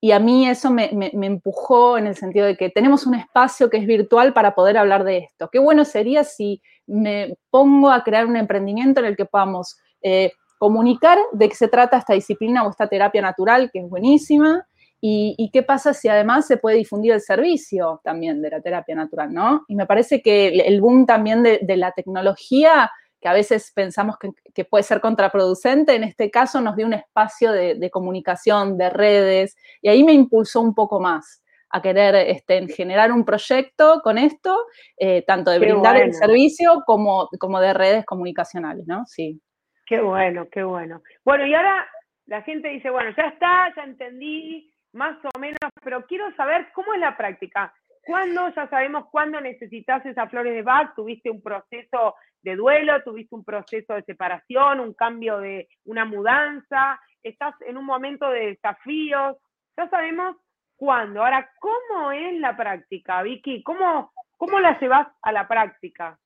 y 0.06 0.12
a 0.12 0.20
mí 0.20 0.48
eso 0.48 0.70
me, 0.70 0.88
empujó 0.92 1.98
en 1.98 2.06
el 2.06 2.14
sentido 2.14 2.46
de 2.46 2.56
que 2.56 2.70
tenemos 2.70 3.08
un 3.08 3.16
espacio 3.16 3.68
que 3.68 3.78
es 3.78 3.86
virtual 3.88 4.32
para 4.32 4.54
poder 4.54 4.78
hablar 4.78 5.02
de 5.02 5.18
esto. 5.18 5.48
Qué 5.50 5.58
bueno 5.58 5.84
sería 5.84 6.22
si 6.22 6.62
me 6.86 7.36
pongo 7.50 7.90
a 7.90 8.04
crear 8.04 8.25
un 8.25 8.36
emprendimiento 8.36 9.00
en 9.00 9.06
el 9.06 9.16
que 9.16 9.25
podamos 9.25 9.76
eh, 10.02 10.30
comunicar 10.58 11.18
de 11.32 11.48
qué 11.48 11.56
se 11.56 11.66
trata 11.66 11.98
esta 11.98 12.14
disciplina 12.14 12.62
o 12.62 12.70
esta 12.70 12.86
terapia 12.86 13.20
natural, 13.20 13.68
que 13.72 13.80
es 13.80 13.88
buenísima, 13.88 14.64
y, 15.00 15.50
qué 15.52 15.64
pasa 15.64 15.92
si 15.92 16.06
además 16.06 16.46
se 16.46 16.56
puede 16.56 16.76
difundir 16.76 17.10
el 17.10 17.20
servicio 17.20 18.00
también 18.04 18.40
de 18.42 18.50
la 18.50 18.60
terapia 18.60 18.94
natural, 18.94 19.34
¿no? 19.34 19.64
Y 19.66 19.75
me 19.75 19.86
parece 19.86 20.22
que 20.22 20.48
el 20.50 20.80
boom 20.80 21.04
también 21.04 21.42
de 21.42 21.76
la 21.76 21.90
tecnología 21.90 22.92
que 23.20 23.28
a 23.28 23.32
veces 23.32 23.73
pensamos 23.75 24.16
que, 24.18 24.64
puede 24.64 24.85
ser 24.85 25.00
contraproducente, 25.00 25.94
en 25.94 26.04
este 26.04 26.30
caso 26.30 26.61
nos 26.61 26.76
dio 26.76 26.87
un 26.87 26.94
espacio 26.94 27.52
de, 27.52 27.90
comunicación, 27.90 28.76
de 28.78 28.90
redes, 28.90 29.56
y 29.82 29.88
ahí 29.88 30.04
me 30.04 30.12
impulsó 30.12 30.61
un 30.61 30.75
poco 30.75 31.00
más 31.00 31.42
a 31.70 31.82
querer 31.82 32.14
este, 32.14 32.66
generar 32.68 33.12
un 33.12 33.25
proyecto 33.25 34.00
con 34.02 34.18
esto, 34.18 34.56
eh, 34.96 35.23
tanto 35.26 35.50
de 35.50 35.58
brindar 35.58 35.96
el 35.96 36.14
servicio 36.14 36.82
como, 36.87 37.28
como 37.38 37.61
de 37.61 37.75
redes 37.75 38.06
comunicacionales, 38.06 38.87
¿no? 38.87 39.04
Sí. 39.06 39.40
Qué 39.87 40.00
bueno, 40.00 40.49
qué 40.50 40.62
bueno. 40.62 41.02
Bueno, 41.25 41.46
y 41.46 41.54
ahora 41.54 41.87
la 42.26 42.42
gente 42.42 42.68
dice, 42.68 42.90
bueno, 42.90 43.11
ya 43.16 43.25
está, 43.28 43.73
ya 43.76 43.82
entendí, 43.85 44.73
más 44.92 45.16
o 45.35 45.38
menos, 45.38 45.58
pero 45.82 46.04
quiero 46.06 46.35
saber 46.35 46.68
cómo 46.75 46.94
es 46.94 47.00
la 47.00 47.16
práctica. 47.16 47.73
¿Cuándo, 48.06 48.48
ya 48.54 48.68
sabemos 48.68 49.06
cuándo 49.10 49.40
necesitas 49.40 50.06
esas 50.06 50.30
flores 50.30 50.54
de 50.54 50.62
Bach? 50.62 50.94
¿Tuviste 50.94 51.28
un 51.28 51.42
proceso 51.42 52.14
de 52.40 52.54
duelo, 52.54 53.02
tuviste 53.02 53.34
un 53.34 53.44
proceso 53.44 53.94
de 53.94 54.02
separación, 54.04 54.78
un 54.78 54.94
cambio 54.94 55.38
de 55.38 55.68
una 55.84 56.04
mudanza, 56.04 57.00
estás 57.25 57.54
en 57.62 57.76
un 57.76 57.84
momento 57.84 58.30
de 58.30 58.46
desafíos, 58.46 59.36
ya 59.76 59.88
sabemos 59.90 60.36
cuándo. 60.76 61.25
Ahora, 61.25 61.50
¿cómo 61.58 62.12
es 62.12 62.38
la 62.38 62.56
práctica, 62.56 63.22
Vicky? 63.22 63.64
¿Cómo, 63.64 64.12
cómo 64.36 64.60
la 64.60 64.78
llevas 64.78 65.08
a 65.22 65.32
la 65.32 65.48
práctica? 65.48 66.16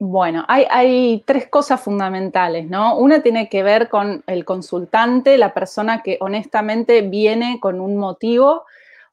Bueno, 0.00 0.44
hay, 0.48 1.22
tres 1.26 1.48
cosas 1.48 1.82
fundamentales, 1.82 2.70
¿no? 2.70 2.96
Una 2.96 3.20
tiene 3.20 3.48
que 3.50 3.62
ver 3.62 3.88
con 3.88 4.22
el 4.28 4.44
consultante, 4.46 5.36
la 5.36 5.52
persona 5.52 6.02
que 6.02 6.16
honestamente 6.20 7.02
viene 7.02 7.58
con 7.60 7.80
un 7.80 7.98
motivo 7.98 8.64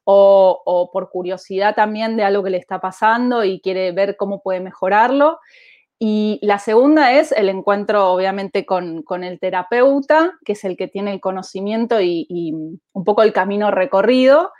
o, 0.08 0.90
por 0.92 1.10
curiosidad 1.10 1.74
también 1.74 2.16
de 2.16 2.22
algo 2.22 2.44
que 2.44 2.50
le 2.50 2.58
está 2.58 2.80
pasando 2.80 3.44
y 3.44 3.60
quiere 3.60 3.90
ver 3.90 4.16
cómo 4.16 4.40
puede 4.40 4.60
mejorarlo. 4.60 5.40
Y 5.98 6.38
la 6.42 6.58
segunda 6.58 7.12
es 7.12 7.32
el 7.32 7.48
encuentro, 7.48 8.12
obviamente, 8.12 8.64
con, 8.66 9.02
el 9.24 9.40
terapeuta, 9.40 10.38
que 10.44 10.52
es 10.52 10.64
el 10.64 10.76
que 10.76 10.88
tiene 10.88 11.12
el 11.12 11.20
conocimiento 11.20 12.00
y, 12.00 12.52
un 12.92 13.04
poco 13.04 13.22
el 13.22 13.32
camino 13.32 13.70
recorrido. 13.70 14.52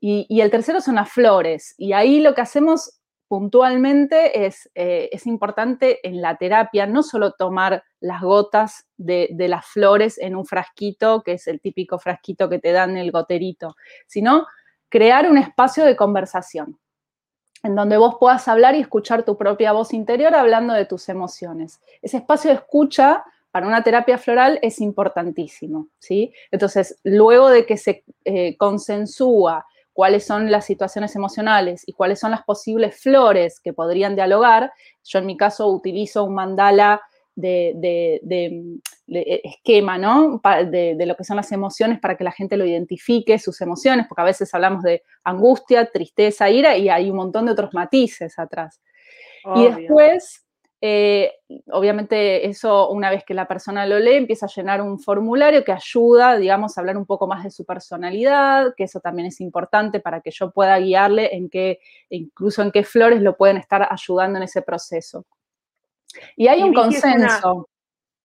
Y, 0.00 0.40
el 0.40 0.50
tercero 0.50 0.80
son 0.80 0.96
las 0.96 1.10
flores. 1.10 1.74
Y 1.78 1.92
ahí 1.92 2.20
lo 2.20 2.34
que 2.34 2.40
hacemos 2.40 2.98
puntualmente 3.28 4.46
es, 4.46 4.70
eh, 4.74 5.10
es, 5.12 5.26
importante 5.26 6.00
en 6.08 6.22
la 6.22 6.36
terapia 6.38 6.86
no 6.86 7.02
solo 7.02 7.32
tomar 7.32 7.84
las 8.00 8.22
gotas 8.22 8.86
de, 8.96 9.28
las 9.36 9.66
flores 9.66 10.18
en 10.18 10.34
un 10.34 10.46
frasquito, 10.46 11.22
que 11.22 11.32
es 11.32 11.46
el 11.46 11.60
típico 11.60 11.98
frasquito 11.98 12.48
que 12.48 12.58
te 12.58 12.72
dan 12.72 12.96
el 12.96 13.12
goterito, 13.12 13.76
sino 14.06 14.46
crear 14.88 15.30
un 15.30 15.38
espacio 15.38 15.84
de 15.84 15.96
conversación 15.96 16.78
en 17.62 17.74
donde 17.74 17.96
vos 17.96 18.16
puedas 18.20 18.46
hablar 18.48 18.74
y 18.74 18.80
escuchar 18.80 19.24
tu 19.24 19.36
propia 19.36 19.72
voz 19.72 19.92
interior 19.92 20.34
hablando 20.34 20.74
de 20.74 20.84
tus 20.84 21.08
emociones. 21.08 21.80
Ese 22.02 22.18
espacio 22.18 22.50
de 22.50 22.56
escucha 22.56 23.24
para 23.50 23.66
una 23.66 23.82
terapia 23.82 24.18
floral 24.18 24.58
es 24.62 24.80
importantísimo, 24.80 25.88
¿sí? 25.98 26.32
Entonces, 26.50 26.98
luego 27.02 27.48
de 27.48 27.66
que 27.66 27.76
se 27.76 28.04
eh, 28.24 28.56
consensúa 28.56 29.66
cuáles 29.92 30.24
son 30.24 30.50
las 30.50 30.64
situaciones 30.64 31.16
emocionales 31.16 31.82
y 31.84 31.92
cuáles 31.92 32.20
son 32.20 32.30
las 32.30 32.44
posibles 32.44 33.00
flores 33.00 33.58
que 33.58 33.72
podrían 33.72 34.14
dialogar. 34.14 34.72
Yo 35.02 35.18
en 35.18 35.26
mi 35.26 35.36
caso 35.36 35.66
utilizo 35.68 36.22
un 36.22 36.34
mandala 36.34 37.02
de, 37.38 38.80
esquema, 39.06 39.98
¿no? 39.98 40.40
De, 40.70 40.96
lo 41.06 41.16
que 41.16 41.24
son 41.24 41.36
las 41.36 41.52
emociones 41.52 42.00
para 42.00 42.16
que 42.16 42.24
la 42.24 42.32
gente 42.32 42.56
lo 42.56 42.64
identifique, 42.64 43.38
sus 43.38 43.60
emociones, 43.60 44.06
porque 44.08 44.22
a 44.22 44.24
veces 44.24 44.52
hablamos 44.54 44.82
de 44.82 45.02
angustia, 45.24 45.90
tristeza, 45.90 46.50
ira 46.50 46.76
y 46.76 46.88
hay 46.88 47.10
un 47.10 47.16
montón 47.16 47.46
de 47.46 47.52
otros 47.52 47.72
matices 47.74 48.38
atrás. 48.38 48.80
Y 49.54 49.64
después 49.64 50.44
eh, 50.80 51.32
obviamente 51.72 52.46
eso, 52.46 52.88
una 52.90 53.10
vez 53.10 53.24
que 53.24 53.34
la 53.34 53.48
persona 53.48 53.84
lo 53.84 53.98
lee, 53.98 54.14
empieza 54.14 54.46
a 54.46 54.48
llenar 54.54 54.80
un 54.80 55.00
formulario 55.00 55.64
que 55.64 55.72
ayuda, 55.72 56.36
digamos, 56.36 56.76
a 56.76 56.80
hablar 56.80 56.96
un 56.96 57.06
poco 57.06 57.26
más 57.26 57.42
de 57.42 57.50
su 57.50 57.64
personalidad, 57.64 58.74
que 58.76 58.84
eso 58.84 59.00
también 59.00 59.26
es 59.26 59.40
importante 59.40 59.98
para 59.98 60.20
que 60.20 60.30
yo 60.30 60.52
pueda 60.52 60.78
guiarle 60.78 61.34
en 61.34 61.50
qué, 61.50 61.80
incluso 62.10 62.62
en 62.62 62.70
qué 62.70 62.84
flores 62.84 63.20
lo 63.22 63.36
pueden 63.36 63.56
estar 63.56 63.88
ayudando 63.90 64.36
en 64.38 64.44
ese 64.44 64.62
proceso. 64.62 65.26
Y 66.36 66.48
hay 66.48 66.62
un 66.62 66.72
consenso. 66.72 67.68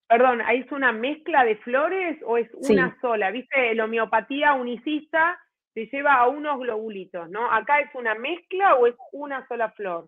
perdón, 0.08 0.42
¿es 0.42 0.72
una 0.72 0.92
mezcla 0.92 1.44
de 1.44 1.58
flores 1.58 2.20
o 2.26 2.38
es 2.38 2.48
una 2.70 2.98
sola? 3.02 3.32
¿Viste? 3.32 3.74
La 3.76 3.86
homeopatía 3.86 4.54
unicista 4.54 5.40
se 5.74 5.88
lleva 5.92 6.16
a 6.16 6.28
unos 6.28 6.60
globulitos, 6.60 7.30
¿no? 7.30 7.52
¿Acá 7.52 7.80
es 7.80 7.94
una 7.96 8.16
mezcla 8.16 8.76
o 8.76 8.88
es 8.88 8.96
una 9.12 9.48
sola 9.48 9.72
flor? 9.72 10.08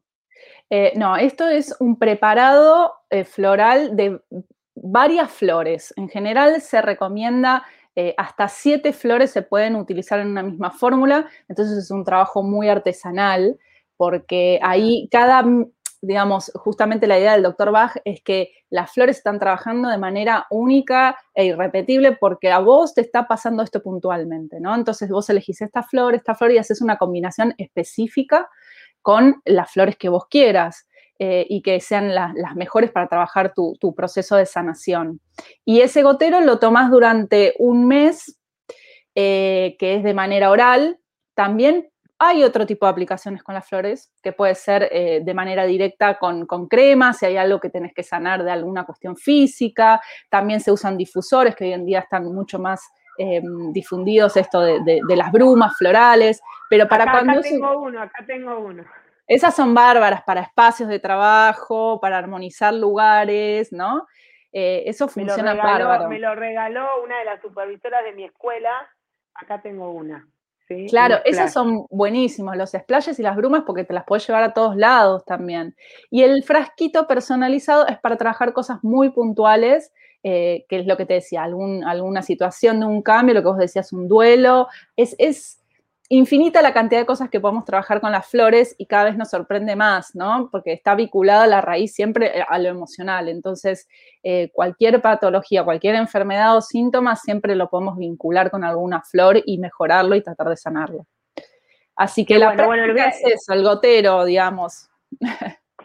Eh, 0.69 0.93
no, 0.95 1.15
esto 1.15 1.47
es 1.47 1.75
un 1.79 1.97
preparado 1.97 2.93
eh, 3.09 3.23
floral 3.23 3.95
de 3.95 4.19
varias 4.75 5.31
flores. 5.31 5.93
En 5.97 6.09
general 6.09 6.61
se 6.61 6.81
recomienda 6.81 7.65
eh, 7.95 8.13
hasta 8.17 8.49
siete 8.49 8.91
flores 8.91 9.31
se 9.31 9.41
pueden 9.41 9.75
utilizar 9.75 10.19
en 10.19 10.27
una 10.27 10.43
misma 10.43 10.69
fórmula, 10.69 11.29
entonces 11.47 11.77
es 11.77 11.91
un 11.91 12.03
trabajo 12.03 12.43
muy 12.43 12.67
artesanal 12.67 13.57
porque 13.95 14.59
ahí 14.61 15.07
cada, 15.09 15.45
digamos, 16.05 16.51
justamente 16.55 17.07
la 17.07 17.19
idea 17.19 17.33
del 17.33 17.43
doctor 17.43 17.71
Bach 17.71 17.97
es 18.05 18.21
que 18.21 18.51
las 18.69 18.91
flores 18.91 19.17
están 19.17 19.39
trabajando 19.39 19.89
de 19.89 19.97
manera 19.97 20.45
única 20.49 21.17
e 21.33 21.45
irrepetible 21.45 22.13
porque 22.13 22.51
a 22.51 22.59
vos 22.59 22.93
te 22.93 23.01
está 23.01 23.27
pasando 23.27 23.63
esto 23.63 23.81
puntualmente, 23.81 24.59
¿no? 24.59 24.75
Entonces 24.75 25.09
vos 25.09 25.29
elegís 25.29 25.61
esta 25.61 25.83
flor, 25.83 26.15
esta 26.15 26.35
flor 26.35 26.51
y 26.51 26.57
haces 26.57 26.81
una 26.81 26.97
combinación 26.97 27.53
específica 27.57 28.49
con 29.01 29.41
las 29.45 29.71
flores 29.71 29.97
que 29.97 30.09
vos 30.09 30.25
quieras 30.29 30.87
eh, 31.17 31.45
y 31.49 31.61
que 31.61 31.79
sean 31.79 32.13
las 32.13 32.55
mejores 32.55 32.91
para 32.91 33.07
trabajar 33.07 33.53
tu, 33.53 33.95
proceso 33.95 34.35
de 34.35 34.45
sanación. 34.45 35.21
Y 35.63 35.81
ese 35.81 36.03
gotero 36.03 36.41
lo 36.41 36.59
tomás 36.59 36.91
durante 36.91 37.53
un 37.57 37.87
mes, 37.87 38.37
eh, 39.15 39.75
que 39.79 39.95
es 39.95 40.03
de 40.03 40.13
manera 40.13 40.49
oral. 40.49 40.99
También 41.33 41.89
hay 42.17 42.43
otro 42.43 42.65
tipo 42.65 42.85
de 42.85 42.91
aplicaciones 42.91 43.43
con 43.43 43.55
las 43.55 43.67
flores, 43.67 44.11
que 44.23 44.31
puede 44.31 44.55
ser 44.55 44.89
eh, 44.91 45.21
de 45.23 45.33
manera 45.33 45.65
directa 45.65 46.17
con, 46.17 46.45
con 46.45 46.67
crema, 46.67 47.13
si 47.13 47.25
hay 47.25 47.37
algo 47.37 47.59
que 47.59 47.69
tenés 47.69 47.93
que 47.93 48.03
sanar 48.03 48.43
de 48.43 48.51
alguna 48.51 48.85
cuestión 48.85 49.15
física. 49.15 50.01
También 50.29 50.61
se 50.61 50.71
usan 50.71 50.97
difusores, 50.97 51.55
que 51.55 51.65
hoy 51.65 51.73
en 51.73 51.85
día 51.85 51.99
están 51.99 52.25
mucho 52.33 52.59
más 52.59 52.81
difundidos 53.71 54.35
esto 54.35 54.59
de, 54.59 55.01
las 55.15 55.31
brumas 55.31 55.77
florales, 55.77 56.41
pero 56.69 56.87
para 56.87 57.09
cuando... 57.09 57.31
Acá 57.31 57.41
tengo 57.43 57.79
uno, 57.79 58.01
acá 58.01 58.25
tengo 58.25 58.59
uno. 58.59 58.83
Esas 59.27 59.55
son 59.55 59.73
bárbaras 59.73 60.21
para 60.23 60.41
espacios 60.41 60.89
de 60.89 60.99
trabajo, 60.99 61.99
para 61.99 62.17
armonizar 62.17 62.73
lugares, 62.73 63.71
¿no? 63.71 64.05
Eh, 64.51 64.83
eso 64.85 65.07
funciona 65.07 65.53
me 65.53 65.61
bárbaro. 65.61 66.07
Me 66.07 66.19
lo 66.19 66.35
regaló 66.35 67.03
una 67.03 67.17
de 67.19 67.25
las 67.25 67.41
supervisoras 67.41 68.03
de 68.03 68.13
mi 68.13 68.23
escuela. 68.23 68.71
Acá 69.33 69.61
tengo 69.61 69.91
una. 69.91 70.27
Claro, 70.87 71.17
esos 71.25 71.51
son 71.51 71.87
buenísimos, 71.89 72.55
los 72.55 72.71
splashes 72.71 73.17
y 73.19 73.23
las 73.23 73.35
brumas, 73.35 73.63
porque 73.65 73.83
te 73.83 73.93
las 73.93 74.03
puedes 74.05 74.27
llevar 74.27 74.43
a 74.43 74.53
todos 74.53 74.75
lados 74.75 75.25
también. 75.25 75.75
Y 76.11 76.21
el 76.21 76.43
frasquito 76.43 77.07
personalizado 77.07 77.87
es 77.87 77.97
para 77.99 78.17
trabajar 78.17 78.53
cosas 78.53 78.83
muy 78.83 79.09
puntuales, 79.09 79.91
eh, 80.23 80.65
que 80.69 80.79
es 80.79 80.85
lo 80.85 80.95
que 80.95 81.05
te 81.07 81.15
decía, 81.15 81.43
algún, 81.43 81.83
alguna 81.83 82.21
situación 82.21 82.79
de 82.79 82.85
un 82.85 83.01
cambio, 83.01 83.33
lo 83.33 83.41
que 83.41 83.47
vos 83.47 83.57
decías, 83.57 83.93
un 83.93 84.07
duelo. 84.07 84.67
Es, 84.95 85.15
es 85.17 85.59
infinita 86.09 86.61
la 86.61 86.73
cantidad 86.73 87.01
de 87.01 87.05
cosas 87.05 87.29
que 87.29 87.39
podemos 87.39 87.65
trabajar 87.65 87.99
con 87.99 88.11
las 88.11 88.29
flores 88.29 88.75
y 88.77 88.85
cada 88.85 89.05
vez 89.05 89.17
nos 89.17 89.29
sorprende 89.29 89.75
más, 89.75 90.15
¿no? 90.15 90.49
Porque 90.51 90.73
está 90.73 90.95
vinculada 90.95 91.47
la 91.47 91.61
raíz 91.61 91.93
siempre 91.93 92.39
eh, 92.39 92.45
a 92.47 92.59
lo 92.59 92.69
emocional. 92.69 93.27
Entonces, 93.29 93.87
eh, 94.23 94.51
cualquier 94.53 95.01
patología, 95.01 95.63
cualquier 95.63 95.95
enfermedad 95.95 96.55
o 96.57 96.61
síntoma, 96.61 97.15
siempre 97.15 97.55
lo 97.55 97.69
podemos 97.69 97.97
vincular 97.97 98.51
con 98.51 98.63
alguna 98.63 99.01
flor 99.01 99.41
y 99.45 99.57
mejorarlo 99.57 100.15
y 100.15 100.21
tratar 100.21 100.49
de 100.49 100.57
sanarlo. 100.57 101.05
Así 101.95 102.25
que 102.25 102.37
la 102.37 102.53
bueno, 102.65 102.93
es 102.93 103.21
eso, 103.23 103.53
el 103.53 103.63
gotero, 103.63 104.25
digamos. 104.25 104.89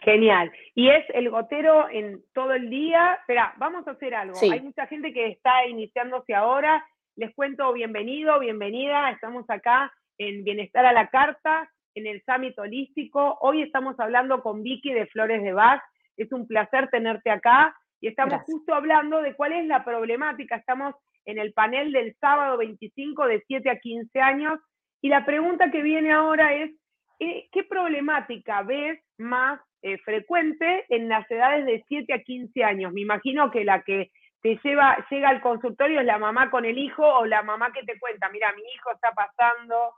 Genial. 0.01 0.51
Y 0.75 0.89
es 0.89 1.05
el 1.13 1.29
gotero 1.29 1.89
en 1.89 2.23
todo 2.33 2.53
el 2.53 2.69
día. 2.69 3.17
Espera, 3.21 3.53
vamos 3.57 3.87
a 3.87 3.91
hacer 3.91 4.13
algo. 4.13 4.37
Hay 4.41 4.61
mucha 4.61 4.87
gente 4.87 5.13
que 5.13 5.27
está 5.27 5.65
iniciándose 5.67 6.33
ahora. 6.33 6.85
Les 7.15 7.33
cuento 7.33 7.71
bienvenido, 7.71 8.39
bienvenida. 8.39 9.11
Estamos 9.11 9.49
acá 9.49 9.91
en 10.27 10.43
Bienestar 10.43 10.85
a 10.85 10.93
la 10.93 11.07
Carta, 11.07 11.67
en 11.95 12.05
el 12.05 12.21
Summit 12.23 12.57
Holístico. 12.59 13.39
Hoy 13.41 13.63
estamos 13.63 13.99
hablando 13.99 14.43
con 14.43 14.61
Vicky 14.61 14.93
de 14.93 15.07
Flores 15.07 15.41
de 15.41 15.51
Bach. 15.51 15.81
Es 16.15 16.31
un 16.31 16.47
placer 16.47 16.89
tenerte 16.89 17.31
acá 17.31 17.75
y 17.99 18.07
estamos 18.07 18.43
justo 18.43 18.75
hablando 18.75 19.21
de 19.21 19.35
cuál 19.35 19.53
es 19.53 19.65
la 19.65 19.83
problemática. 19.83 20.57
Estamos 20.57 20.93
en 21.25 21.39
el 21.39 21.53
panel 21.53 21.91
del 21.91 22.15
sábado 22.19 22.57
25 22.57 23.25
de 23.25 23.43
7 23.47 23.69
a 23.71 23.79
15 23.79 24.19
años 24.21 24.59
y 25.01 25.09
la 25.09 25.25
pregunta 25.25 25.71
que 25.71 25.81
viene 25.81 26.11
ahora 26.11 26.53
es, 26.53 26.71
eh, 27.19 27.47
¿qué 27.51 27.63
problemática 27.63 28.61
ves 28.61 28.99
más 29.17 29.59
eh, 29.81 29.97
frecuente 29.99 30.85
en 30.89 31.09
las 31.09 31.29
edades 31.31 31.65
de 31.65 31.83
7 31.87 32.13
a 32.13 32.19
15 32.21 32.63
años? 32.63 32.93
Me 32.93 33.01
imagino 33.01 33.49
que 33.49 33.63
la 33.63 33.81
que 33.81 34.11
te 34.43 34.59
lleva, 34.63 35.03
llega 35.09 35.29
al 35.29 35.41
consultorio 35.41 35.99
es 35.99 36.05
la 36.05 36.19
mamá 36.19 36.51
con 36.51 36.65
el 36.65 36.77
hijo 36.77 37.03
o 37.03 37.25
la 37.25 37.41
mamá 37.41 37.71
que 37.71 37.83
te 37.83 37.99
cuenta, 37.99 38.29
mira, 38.29 38.53
mi 38.53 38.61
hijo 38.61 38.91
está 38.91 39.11
pasando 39.13 39.93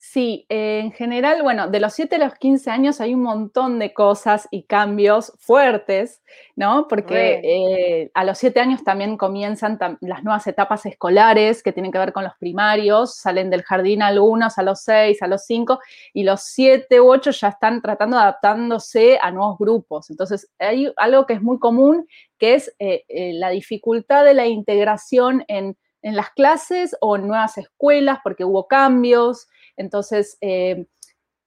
Sí, 0.00 0.46
eh, 0.48 0.78
en 0.78 0.92
general, 0.92 1.42
bueno, 1.42 1.66
de 1.68 1.80
los 1.80 1.92
7 1.92 2.16
a 2.16 2.18
los 2.20 2.34
15 2.36 2.70
años 2.70 3.00
hay 3.00 3.14
un 3.14 3.22
montón 3.22 3.80
de 3.80 3.92
cosas 3.92 4.46
y 4.52 4.62
cambios 4.62 5.32
fuertes, 5.38 6.22
¿no? 6.54 6.86
Porque 6.86 7.40
eh, 7.42 8.10
a 8.14 8.22
los 8.22 8.38
7 8.38 8.60
años 8.60 8.84
también 8.84 9.16
comienzan 9.16 9.76
las 10.00 10.22
nuevas 10.22 10.46
etapas 10.46 10.86
escolares 10.86 11.64
que 11.64 11.72
tienen 11.72 11.90
que 11.90 11.98
ver 11.98 12.12
con 12.12 12.22
los 12.22 12.34
primarios, 12.38 13.16
salen 13.16 13.50
del 13.50 13.64
jardín 13.64 14.00
algunos 14.02 14.56
a 14.56 14.62
los 14.62 14.82
6, 14.82 15.20
a 15.20 15.26
los 15.26 15.44
5, 15.46 15.80
y 16.14 16.22
los 16.22 16.42
7 16.42 17.00
u 17.00 17.10
8 17.10 17.32
ya 17.32 17.48
están 17.48 17.82
tratando 17.82 18.16
de 18.18 18.22
adaptándose 18.22 19.18
a 19.20 19.32
nuevos 19.32 19.58
grupos. 19.58 20.10
Entonces, 20.10 20.48
hay 20.60 20.92
algo 20.96 21.26
que 21.26 21.32
es 21.34 21.42
muy 21.42 21.58
común, 21.58 22.06
que 22.38 22.54
es 22.54 22.72
eh, 22.78 23.04
la 23.34 23.50
dificultad 23.50 24.24
de 24.24 24.34
la 24.34 24.46
integración 24.46 25.44
en 25.48 25.76
en 26.02 26.16
las 26.16 26.30
clases 26.30 26.96
o 27.00 27.16
en 27.16 27.26
nuevas 27.26 27.58
escuelas 27.58 28.18
porque 28.22 28.44
hubo 28.44 28.68
cambios, 28.68 29.48
entonces, 29.78 30.36
eh, 30.40 30.86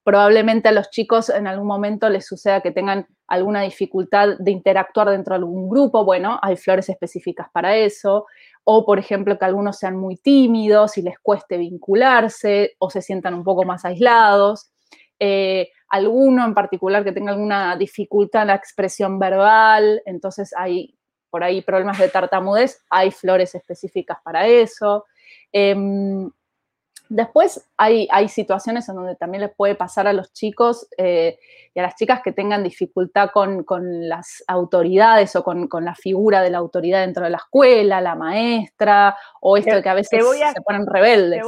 probablemente 0.03 0.69
a 0.69 0.71
los 0.71 0.89
chicos 0.89 1.29
en 1.29 1.47
algún 1.47 1.67
momento 1.67 2.09
les 2.09 2.25
suceda 2.25 2.61
que 2.61 2.71
tengan 2.71 3.07
alguna 3.27 3.61
dificultad 3.61 4.38
de 4.39 4.51
interactuar 4.51 5.09
dentro 5.09 5.33
de 5.33 5.39
algún 5.39 5.69
grupo. 5.69 6.03
Bueno, 6.03 6.39
hay 6.41 6.57
flores 6.57 6.89
específicas 6.89 7.47
para 7.53 7.77
eso. 7.77 8.25
O, 8.63 8.85
por 8.85 9.00
ejemplo, 9.00 9.38
que 9.38 9.45
algunos 9.45 9.77
sean 9.77 9.95
muy 9.95 10.17
tímidos 10.17 10.97
y 10.97 11.01
les 11.01 11.17
cueste 11.19 11.57
vincularse 11.57 12.75
o 12.79 12.89
se 12.89 13.01
sientan 13.01 13.33
un 13.33 13.43
poco 13.43 13.63
más 13.63 13.85
aislados. 13.85 14.71
Eh, 15.19 15.69
alguno 15.89 16.45
en 16.45 16.53
particular 16.53 17.03
que 17.03 17.11
tenga 17.11 17.31
alguna 17.31 17.75
dificultad 17.75 18.43
en 18.43 18.47
la 18.47 18.55
expresión 18.55 19.19
verbal, 19.19 20.01
entonces 20.05 20.53
hay 20.57 20.97
por 21.29 21.43
ahí 21.43 21.61
problemas 21.61 21.97
de 22.00 22.09
tartamudez, 22.09 22.83
hay 22.89 23.11
flores 23.11 23.55
específicas 23.55 24.17
para 24.23 24.47
eso. 24.47 25.05
Em, 25.51 26.29
Después 27.13 27.70
hay, 27.75 28.08
hay, 28.10 28.30
situaciones 28.30 28.88
en 28.88 28.96
donde 28.96 29.18
también 29.18 29.41
les 29.41 29.53
puede 29.53 29.75
pasar 29.75 30.08
a 30.08 30.13
los 30.13 30.32
chicos 30.32 30.88
eh, 30.98 31.38
y 31.74 31.80
a 31.82 31.84
las 31.84 31.96
chicas 31.96 32.22
que 32.24 32.32
tengan 32.32 32.63
dificultad 32.63 33.32
con, 33.34 33.65
las 34.08 34.41
autoridades 34.48 35.36
o 35.36 35.44
con, 35.44 35.68
la 35.84 35.94
figura 35.94 36.41
de 36.41 36.51
la 36.51 36.60
autoridad 36.60 37.01
dentro 37.01 37.25
de 37.25 37.32
la 37.32 37.38
escuela, 37.38 38.00
la 38.00 38.15
maestra, 38.15 39.18
o 39.41 39.58
esto 39.58 39.75
de 39.75 39.84
que 39.84 39.89
a 39.89 39.94
veces 39.94 40.25
se 40.25 40.62
ponen 40.62 40.88
rebeldes. 40.88 41.44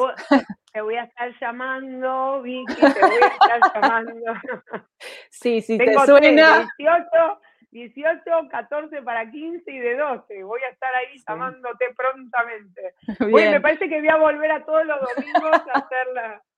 Te 0.73 0.81
voy, 0.81 0.95
a 0.95 1.03
estar 1.03 1.31
llamando, 1.39 2.41
Vicky, 2.41 2.75
te 2.75 2.99
voy 2.99 3.21
a 3.21 3.57
estar 3.57 3.73
llamando. 3.73 4.33
Sí, 5.29 5.61
sí, 5.61 5.77
te 5.77 5.93
suena. 6.05 6.69
18, 6.77 6.99
18, 7.73 8.21
14 8.49 9.01
para 9.01 9.29
15 9.29 9.71
y 9.71 9.79
de 9.79 9.97
12. 9.97 10.43
Voy 10.43 10.61
a 10.61 10.71
estar 10.71 10.93
ahí 10.95 11.17
llamándote 11.27 11.85
prontamente. 11.97 12.93
me 13.51 13.61
parece 13.61 13.89
que 13.89 13.99
voy 13.99 14.09
a 14.09 14.17
volver 14.17 14.51
a 14.51 14.63
todos 14.63 14.85
los 14.85 14.99
domingos 14.99 15.61
a 15.73 15.79
hacerla. 15.79 16.41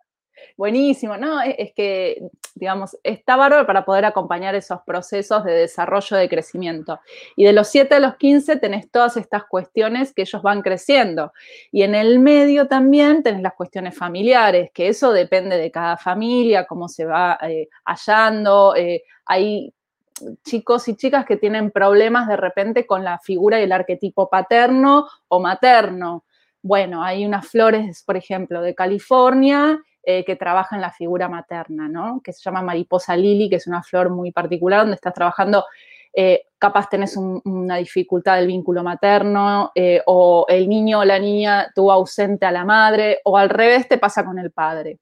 Buenísimo, 0.58 1.16
¿no? 1.16 1.42
Es, 1.42 1.74
que, 1.74 2.22
digamos, 2.56 2.98
está 3.04 3.38
bárbaro 3.38 3.66
para 3.66 3.86
poder 3.86 4.04
acompañar 4.04 4.54
esos 4.54 4.82
procesos 4.86 5.46
de 5.46 5.54
desarrollo, 5.54 6.18
de 6.18 6.28
crecimiento. 6.28 7.00
Y 7.38 7.46
de 7.46 7.54
los 7.54 7.70
7 7.70 7.96
a 7.96 8.00
los 8.02 8.16
15 8.16 8.58
tenés 8.58 8.92
todas 8.92 9.16
estas 9.16 9.46
cuestiones 9.46 10.14
que 10.14 10.24
ellos 10.24 10.42
van 10.42 10.62
creciendo. 10.62 11.32
Y 11.72 11.84
en 11.84 11.96
el 11.96 12.20
medio 12.20 12.68
también 12.68 13.24
tenés 13.24 13.42
las 13.42 13.54
cuestiones 13.54 13.98
familiares, 13.98 14.72
que 14.74 14.90
eso 14.90 15.14
depende 15.14 15.58
de 15.58 15.72
cada 15.72 15.96
familia, 15.96 16.66
cómo 16.66 16.90
se 16.90 17.06
va 17.06 17.38
eh, 17.42 17.70
hallando. 17.86 18.76
Eh, 18.76 19.04
hay 19.26 19.74
chicos 20.44 20.88
y 20.88 20.96
chicas 20.96 21.26
que 21.26 21.38
tienen 21.38 21.72
problemas 21.72 22.28
de 22.28 22.38
repente 22.38 22.86
con 22.86 23.04
la 23.04 23.20
figura 23.20 23.60
y 23.60 23.64
el 23.64 23.72
arquetipo 23.72 24.30
paterno 24.30 25.08
o 25.28 25.40
materno. 25.40 26.26
Bueno, 26.62 27.04
hay 27.04 27.26
unas 27.26 27.48
flores, 27.48 28.04
por 28.04 28.18
ejemplo, 28.18 28.62
de 28.62 28.74
California 28.74 29.80
eh, 30.04 30.24
que 30.24 30.36
trabajan 30.36 30.82
la 30.82 30.92
figura 30.92 31.28
materna, 31.28 31.88
¿no? 31.88 32.22
Que 32.24 32.32
se 32.32 32.42
llama 32.42 32.62
mariposa 32.62 33.16
lily, 33.16 33.50
que 33.50 33.58
es 33.58 33.68
una 33.68 33.84
flor 33.84 34.10
muy 34.10 34.32
particular 34.32 34.82
donde 34.82 34.96
estás 34.96 35.14
trabajando, 35.14 35.66
eh, 36.14 36.44
capaz 36.58 36.90
tenés 36.90 37.18
una 37.18 37.78
dificultad 37.78 38.38
del 38.38 38.48
vínculo 38.48 38.84
materno, 38.84 39.72
eh, 39.76 40.02
o 40.06 40.46
el 40.48 40.70
niño 40.70 41.00
o 41.00 41.06
la 41.06 41.20
niña 41.20 41.72
tuvo 41.76 41.92
ausente 41.92 42.46
a 42.46 42.52
la 42.52 42.64
madre, 42.64 43.20
o 43.26 43.38
al 43.38 43.50
revés 43.50 43.88
te 43.88 43.98
pasa 43.98 44.24
con 44.24 44.40
el 44.40 44.52
padre. 44.52 45.00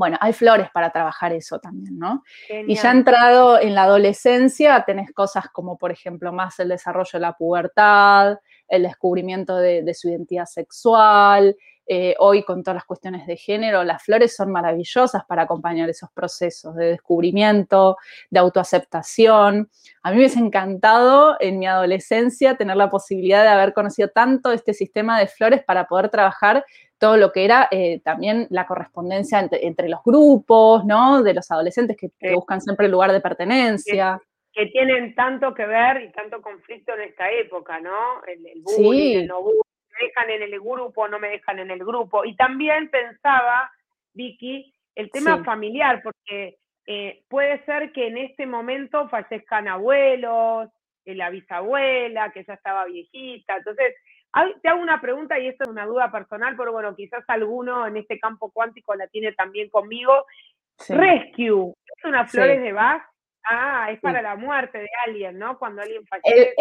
Bueno, 0.00 0.16
hay 0.18 0.32
flores 0.32 0.70
para 0.72 0.88
trabajar 0.88 1.34
eso 1.34 1.58
también, 1.58 1.98
¿no? 1.98 2.22
Y 2.48 2.74
ya 2.74 2.90
entrado 2.90 3.60
en 3.60 3.74
la 3.74 3.82
adolescencia, 3.82 4.82
tenés 4.86 5.12
cosas 5.12 5.50
como, 5.52 5.76
por 5.76 5.90
ejemplo, 5.90 6.32
más 6.32 6.58
el 6.58 6.70
desarrollo 6.70 7.10
de 7.12 7.20
la 7.20 7.34
pubertad, 7.34 8.38
el 8.66 8.84
descubrimiento 8.84 9.58
de, 9.58 9.92
su 9.92 10.08
identidad 10.08 10.46
sexual. 10.46 11.54
Eh, 11.86 12.14
hoy, 12.18 12.44
con 12.44 12.62
todas 12.62 12.76
las 12.76 12.86
cuestiones 12.86 13.26
de 13.26 13.36
género, 13.36 13.84
las 13.84 14.02
flores 14.02 14.34
son 14.34 14.50
maravillosas 14.50 15.22
para 15.28 15.42
acompañar 15.42 15.90
esos 15.90 16.08
procesos 16.14 16.74
de 16.76 16.86
descubrimiento, 16.86 17.98
de 18.30 18.38
autoaceptación. 18.38 19.68
A 20.02 20.10
mí 20.10 20.16
me 20.16 20.22
hubiese 20.22 20.38
encantado 20.38 21.36
en 21.40 21.58
mi 21.58 21.66
adolescencia 21.66 22.56
tener 22.56 22.78
la 22.78 22.88
posibilidad 22.88 23.42
de 23.42 23.50
haber 23.50 23.74
conocido 23.74 24.08
tanto 24.08 24.50
este 24.50 24.72
sistema 24.72 25.20
de 25.20 25.26
flores 25.26 25.62
para 25.62 25.84
poder 25.84 26.08
trabajar 26.08 26.64
todo 27.00 27.16
lo 27.16 27.32
que 27.32 27.44
era 27.44 27.66
eh, 27.70 28.00
también 28.04 28.46
la 28.50 28.66
correspondencia 28.66 29.48
entre, 29.50 29.88
los 29.88 30.04
grupos, 30.04 30.84
¿no? 30.84 31.22
De 31.22 31.32
los 31.32 31.50
adolescentes 31.50 31.96
que, 31.96 32.34
buscan 32.34 32.60
siempre 32.60 32.86
el 32.86 32.92
lugar 32.92 33.10
de 33.10 33.20
pertenencia. 33.20 34.20
Que, 34.52 34.66
tienen 34.66 35.14
tanto 35.14 35.54
que 35.54 35.64
ver 35.64 36.02
y 36.02 36.12
tanto 36.12 36.42
conflicto 36.42 36.94
en 36.94 37.08
esta 37.08 37.30
época, 37.30 37.80
¿no? 37.80 38.22
El, 38.26 38.46
el 38.46 38.62
bullying, 38.62 39.20
el 39.20 39.26
no 39.26 39.40
bullying, 39.40 39.60
me 39.98 40.06
dejan 40.06 40.30
en 40.30 40.42
el 40.42 40.60
grupo, 40.60 41.08
no 41.08 41.18
me 41.18 41.30
dejan 41.30 41.58
en 41.58 41.70
el 41.70 41.78
grupo. 41.78 42.24
Y 42.26 42.36
también 42.36 42.90
pensaba, 42.90 43.72
Vicky, 44.12 44.72
el 44.94 45.10
tema 45.10 45.42
familiar, 45.42 46.02
porque 46.02 46.58
eh, 46.86 47.22
puede 47.28 47.64
ser 47.64 47.92
que 47.92 48.08
en 48.08 48.18
este 48.18 48.44
momento 48.44 49.08
fallezcan 49.08 49.68
abuelos, 49.68 50.68
eh, 51.06 51.14
la 51.14 51.30
bisabuela, 51.30 52.30
que 52.32 52.44
ya 52.44 52.54
estaba 52.54 52.84
viejita. 52.84 53.56
Entonces, 53.56 53.94
te 54.62 54.68
hago 54.68 54.80
una 54.80 55.00
pregunta 55.00 55.38
y 55.38 55.48
esto 55.48 55.64
es 55.64 55.70
una 55.70 55.86
duda 55.86 56.10
personal, 56.10 56.56
pero 56.56 56.72
bueno, 56.72 56.94
quizás 56.94 57.24
alguno 57.28 57.86
en 57.86 57.96
este 57.96 58.18
campo 58.18 58.50
cuántico 58.50 58.94
la 58.94 59.06
tiene 59.08 59.32
también 59.32 59.68
conmigo. 59.68 60.24
Rescue, 60.88 61.74
¿es 61.96 62.04
una 62.04 62.26
flores 62.26 62.60
de 62.62 62.72
Bach? 62.72 63.02
Ah, 63.48 63.88
es 63.90 64.00
para 64.00 64.20
la 64.20 64.36
muerte 64.36 64.78
de 64.78 64.88
alguien, 65.06 65.38
¿no? 65.38 65.58
Cuando 65.58 65.82
alguien 65.82 66.02
fallece. 66.06 66.54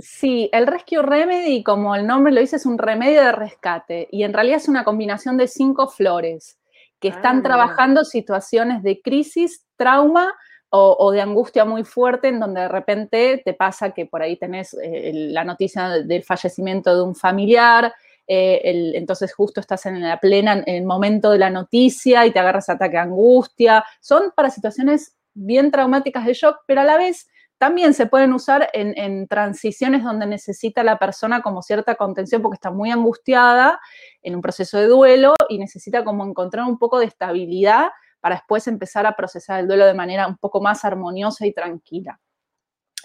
sí, 0.00 0.48
el 0.52 0.66
Rescue 0.66 1.02
Remedy, 1.02 1.62
como 1.62 1.94
el 1.94 2.06
nombre 2.06 2.32
lo 2.32 2.40
dice, 2.40 2.56
es 2.56 2.66
un 2.66 2.78
remedio 2.78 3.22
de 3.22 3.32
rescate 3.32 4.08
y 4.10 4.22
en 4.22 4.32
realidad 4.32 4.58
es 4.58 4.68
una 4.68 4.84
combinación 4.84 5.36
de 5.36 5.48
cinco 5.48 5.88
flores 5.88 6.60
que 7.00 7.08
están 7.08 7.38
ah, 7.38 7.42
trabajando 7.42 8.04
situaciones 8.04 8.82
de 8.82 9.00
crisis, 9.02 9.66
trauma 9.76 10.32
o, 10.74 11.12
de 11.12 11.20
angustia 11.20 11.66
muy 11.66 11.84
fuerte 11.84 12.28
en 12.28 12.40
donde 12.40 12.62
de 12.62 12.68
repente 12.68 13.42
te 13.44 13.52
pasa 13.52 13.90
que 13.90 14.06
por 14.06 14.22
ahí 14.22 14.38
tenés 14.38 14.74
eh, 14.82 15.12
la 15.14 15.44
noticia 15.44 15.90
del 15.90 16.24
fallecimiento 16.24 16.96
de 16.96 17.02
un 17.02 17.14
familiar, 17.14 17.92
eh, 18.26 18.92
entonces 18.94 19.34
justo 19.34 19.60
estás 19.60 19.84
en 19.84 20.00
la 20.00 20.18
plena, 20.18 20.64
en 20.64 20.76
el 20.76 20.84
momento 20.84 21.30
de 21.30 21.38
la 21.38 21.50
noticia 21.50 22.24
y 22.24 22.30
te 22.30 22.38
agarras 22.38 22.70
ataque 22.70 22.92
de 22.92 23.02
angustia. 23.02 23.84
Son 24.00 24.32
para 24.34 24.48
situaciones 24.48 25.14
bien 25.34 25.70
traumáticas 25.70 26.24
de 26.24 26.32
shock, 26.32 26.60
pero 26.66 26.80
a 26.80 26.84
la 26.84 26.96
vez 26.96 27.28
también 27.58 27.92
se 27.92 28.06
pueden 28.06 28.32
usar 28.32 28.70
en, 28.72 28.96
en, 28.96 29.28
transiciones 29.28 30.02
donde 30.02 30.26
necesita 30.26 30.82
la 30.82 30.98
persona 30.98 31.42
como 31.42 31.60
cierta 31.60 31.96
contención 31.96 32.40
porque 32.40 32.56
está 32.56 32.70
muy 32.70 32.90
angustiada 32.90 33.78
en 34.22 34.36
un 34.36 34.40
proceso 34.40 34.78
de 34.78 34.86
duelo 34.86 35.34
y 35.50 35.58
necesita 35.58 36.02
como 36.02 36.24
encontrar 36.24 36.64
un 36.64 36.78
poco 36.78 36.98
de 36.98 37.04
estabilidad 37.04 37.90
para 38.22 38.36
después 38.36 38.68
empezar 38.68 39.04
a 39.04 39.16
procesar 39.16 39.58
el 39.58 39.66
duelo 39.66 39.84
de 39.84 39.94
manera 39.94 40.28
un 40.28 40.38
poco 40.38 40.60
más 40.60 40.84
armoniosa 40.84 41.44
y 41.44 41.52
tranquila. 41.52 42.20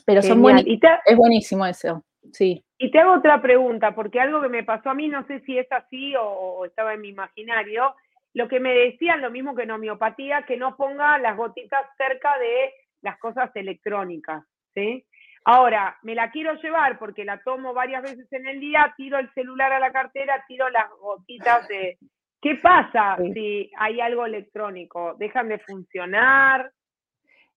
Pero 0.05 0.21
son 0.21 0.45
es 0.47 1.17
buenísimo 1.17 1.65
eso, 1.65 2.05
sí. 2.31 2.63
Y 2.77 2.91
te 2.91 2.99
hago 2.99 3.13
otra 3.13 3.41
pregunta, 3.41 3.95
porque 3.95 4.21
algo 4.21 4.41
que 4.41 4.47
me 4.47 4.63
pasó 4.63 4.91
a 4.91 4.93
mí, 4.93 5.07
no 5.07 5.25
sé 5.25 5.39
si 5.41 5.57
es 5.57 5.69
así 5.71 6.13
o, 6.15 6.63
estaba 6.65 6.93
en 6.93 7.01
mi 7.01 7.09
imaginario, 7.09 7.95
lo 8.35 8.47
que 8.47 8.59
me 8.59 8.73
decían, 8.73 9.21
lo 9.21 9.31
mismo 9.31 9.55
que 9.55 9.63
en 9.63 9.71
homeopatía, 9.71 10.43
que 10.43 10.55
no 10.55 10.77
ponga 10.77 11.17
las 11.17 11.35
gotitas 11.35 11.83
cerca 11.97 12.37
de 12.37 12.71
las 13.01 13.17
cosas 13.17 13.49
electrónicas, 13.55 14.43
¿sí? 14.75 15.03
Ahora, 15.45 15.97
me 16.03 16.13
la 16.13 16.29
quiero 16.29 16.53
llevar 16.61 16.99
porque 16.99 17.25
la 17.25 17.41
tomo 17.41 17.73
varias 17.73 18.03
veces 18.03 18.31
en 18.31 18.47
el 18.47 18.59
día, 18.59 18.93
tiro 18.95 19.17
el 19.17 19.33
celular 19.33 19.73
a 19.73 19.79
la 19.79 19.91
cartera, 19.91 20.45
tiro 20.47 20.69
las 20.69 20.89
gotitas 21.01 21.67
de, 21.69 21.97
¿Qué 22.41 22.55
pasa 22.61 23.17
si 23.33 23.71
hay 23.77 23.99
algo 23.99 24.25
electrónico? 24.25 25.15
¿Dejan 25.17 25.49
de 25.49 25.59
funcionar? 25.59 26.71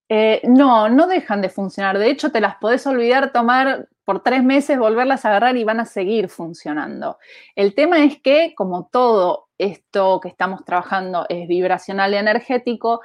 Eh, 0.08 0.40
no, 0.44 0.88
no 0.88 1.06
dejan 1.06 1.40
de 1.40 1.48
funcionar. 1.50 1.98
De 1.98 2.10
hecho, 2.10 2.32
te 2.32 2.40
las 2.40 2.56
podés 2.56 2.86
olvidar, 2.86 3.30
tomar 3.30 3.88
por 4.04 4.24
tres 4.24 4.42
meses, 4.42 4.76
volverlas 4.76 5.24
a 5.24 5.28
agarrar 5.28 5.56
y 5.56 5.62
van 5.62 5.78
a 5.78 5.84
seguir 5.84 6.28
funcionando. 6.28 7.18
El 7.54 7.74
tema 7.76 8.02
es 8.02 8.20
que, 8.20 8.54
como 8.56 8.88
todo 8.90 9.48
esto 9.56 10.18
que 10.20 10.28
estamos 10.28 10.64
trabajando 10.64 11.26
es 11.28 11.46
vibracional 11.46 12.12
y 12.12 12.16
energético, 12.16 13.02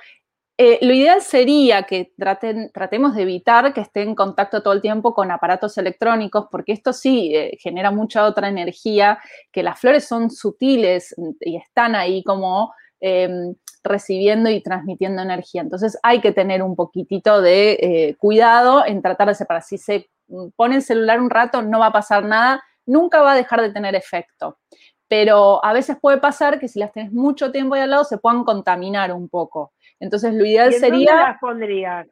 eh, 0.58 0.80
lo 0.82 0.94
ideal 0.94 1.22
sería 1.22 1.84
que 1.84 2.14
tratemos 2.18 3.14
de 3.14 3.24
evitar 3.24 3.74
que 3.74 3.82
esté 3.82 4.04
en 4.04 4.16
contacto 4.16 4.64
todo 4.64 4.74
el 4.74 4.82
tiempo 4.82 5.14
con 5.14 5.30
aparatos 5.30 5.78
electrónicos, 5.78 6.48
porque 6.50 6.72
esto 6.72 6.94
sí 6.94 7.36
eh, 7.36 7.58
genera 7.60 7.92
mucha 7.92 8.26
otra 8.26 8.48
energía, 8.48 9.20
que 9.52 9.64
las 9.64 9.78
flores 9.80 10.08
son 10.08 10.30
sutiles 10.32 11.14
y 11.42 11.58
están 11.58 11.96
ahí 11.96 12.24
como 12.24 12.74
em, 13.02 13.56
recibiendo 13.84 14.50
y 14.50 14.64
transmitiendo 14.64 15.22
energía. 15.22 15.62
Entonces 15.62 16.00
hay 16.04 16.22
que 16.22 16.32
tener 16.32 16.64
un 16.64 16.78
poquitito 16.78 17.42
de 17.42 17.74
eh, 17.74 18.16
cuidado 18.18 18.86
en 18.86 19.02
tratar 19.02 19.28
de 19.28 19.36
separar. 19.36 19.62
Si 19.62 19.78
se 19.78 20.10
pone 20.56 20.78
el 20.78 20.84
celular 20.84 21.20
un 21.20 21.30
rato, 21.30 21.62
no 21.62 21.80
va 21.80 21.88
a 21.88 21.92
pasar 21.92 22.24
nada, 22.24 22.64
nunca 22.86 23.22
va 23.22 23.34
a 23.34 23.36
dejar 23.36 23.62
de 23.62 23.72
tener 23.74 23.94
efecto 23.94 24.58
pero 25.08 25.64
a 25.64 25.72
veces 25.74 25.98
puede 26.02 26.18
pasar 26.18 26.60
que 26.60 26.68
si 26.68 26.80
las 26.80 26.92
tenés 26.92 27.12
mucho 27.12 27.52
tiempo 27.52 27.76
ahí 27.76 27.82
al 27.82 27.92
lado 27.92 28.04
se 28.04 28.18
puedan 28.18 28.44
contaminar 28.44 29.14
un 29.14 29.30
poco. 29.30 29.72
Entonces, 30.00 30.34
lo 30.34 30.46
ideal 30.46 30.74
sería... 30.74 31.12
¿Dónde 31.12 31.24
las 31.24 31.40
pondrías? 31.40 32.08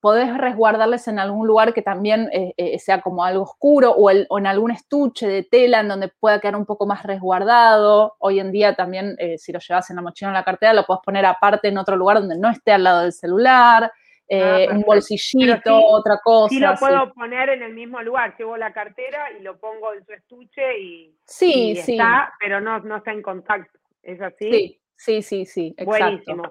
Podés 0.00 0.34
resguardarles 0.34 1.08
en 1.08 1.18
algún 1.18 1.46
lugar 1.46 1.74
que 1.74 1.82
también 1.82 2.30
eh, 2.32 2.54
eh, 2.56 2.78
sea 2.78 3.02
como 3.02 3.22
algo 3.22 3.42
oscuro 3.42 3.90
o, 3.90 4.10
en 4.10 4.46
algún 4.46 4.70
estuche 4.70 5.28
de 5.28 5.42
tela 5.42 5.80
en 5.80 5.88
donde 5.88 6.08
pueda 6.08 6.40
quedar 6.40 6.56
un 6.56 6.64
poco 6.64 6.86
más 6.86 7.02
resguardado. 7.02 8.16
Hoy 8.18 8.40
en 8.40 8.50
día 8.50 8.74
también, 8.74 9.14
eh, 9.18 9.36
si 9.36 9.52
lo 9.52 9.58
llevas 9.58 9.90
en 9.90 9.96
la 9.96 10.02
mochila 10.02 10.28
o 10.28 10.30
en 10.30 10.36
la 10.36 10.44
cartera, 10.44 10.72
lo 10.72 10.86
puedes 10.86 11.02
poner 11.02 11.26
aparte 11.26 11.68
en 11.68 11.76
otro 11.76 11.96
lugar 11.96 12.18
donde 12.20 12.38
no 12.38 12.48
esté 12.48 12.72
al 12.72 12.84
lado 12.84 13.02
del 13.02 13.12
celular. 13.12 13.92
Ah, 14.32 14.66
un 14.70 14.82
bolsillito, 14.82 15.76
otra 15.84 16.18
cosa. 16.22 16.54
Sí 16.54 16.60
lo 16.60 16.76
puedo 16.76 17.12
poner 17.12 17.48
en 17.50 17.64
el 17.64 17.74
mismo 17.74 18.00
lugar, 18.00 18.36
llevo 18.38 18.56
la 18.56 18.72
cartera 18.72 19.26
y 19.38 19.42
lo 19.42 19.58
pongo 19.58 19.92
en 19.92 20.06
su 20.06 20.12
estuche 20.12 20.78
y, 20.78 21.14
sí, 21.26 21.74
sí. 21.74 21.92
está, 21.92 22.32
pero 22.38 22.60
no, 22.60 22.78
no 22.78 22.98
está 22.98 23.12
en 23.12 23.22
contacto. 23.22 23.78
¿Es 24.02 24.20
así? 24.22 24.50
Sí, 24.50 24.80
sí, 24.96 25.22
sí, 25.22 25.46
sí. 25.46 25.76
Buenísimo. 25.84 26.44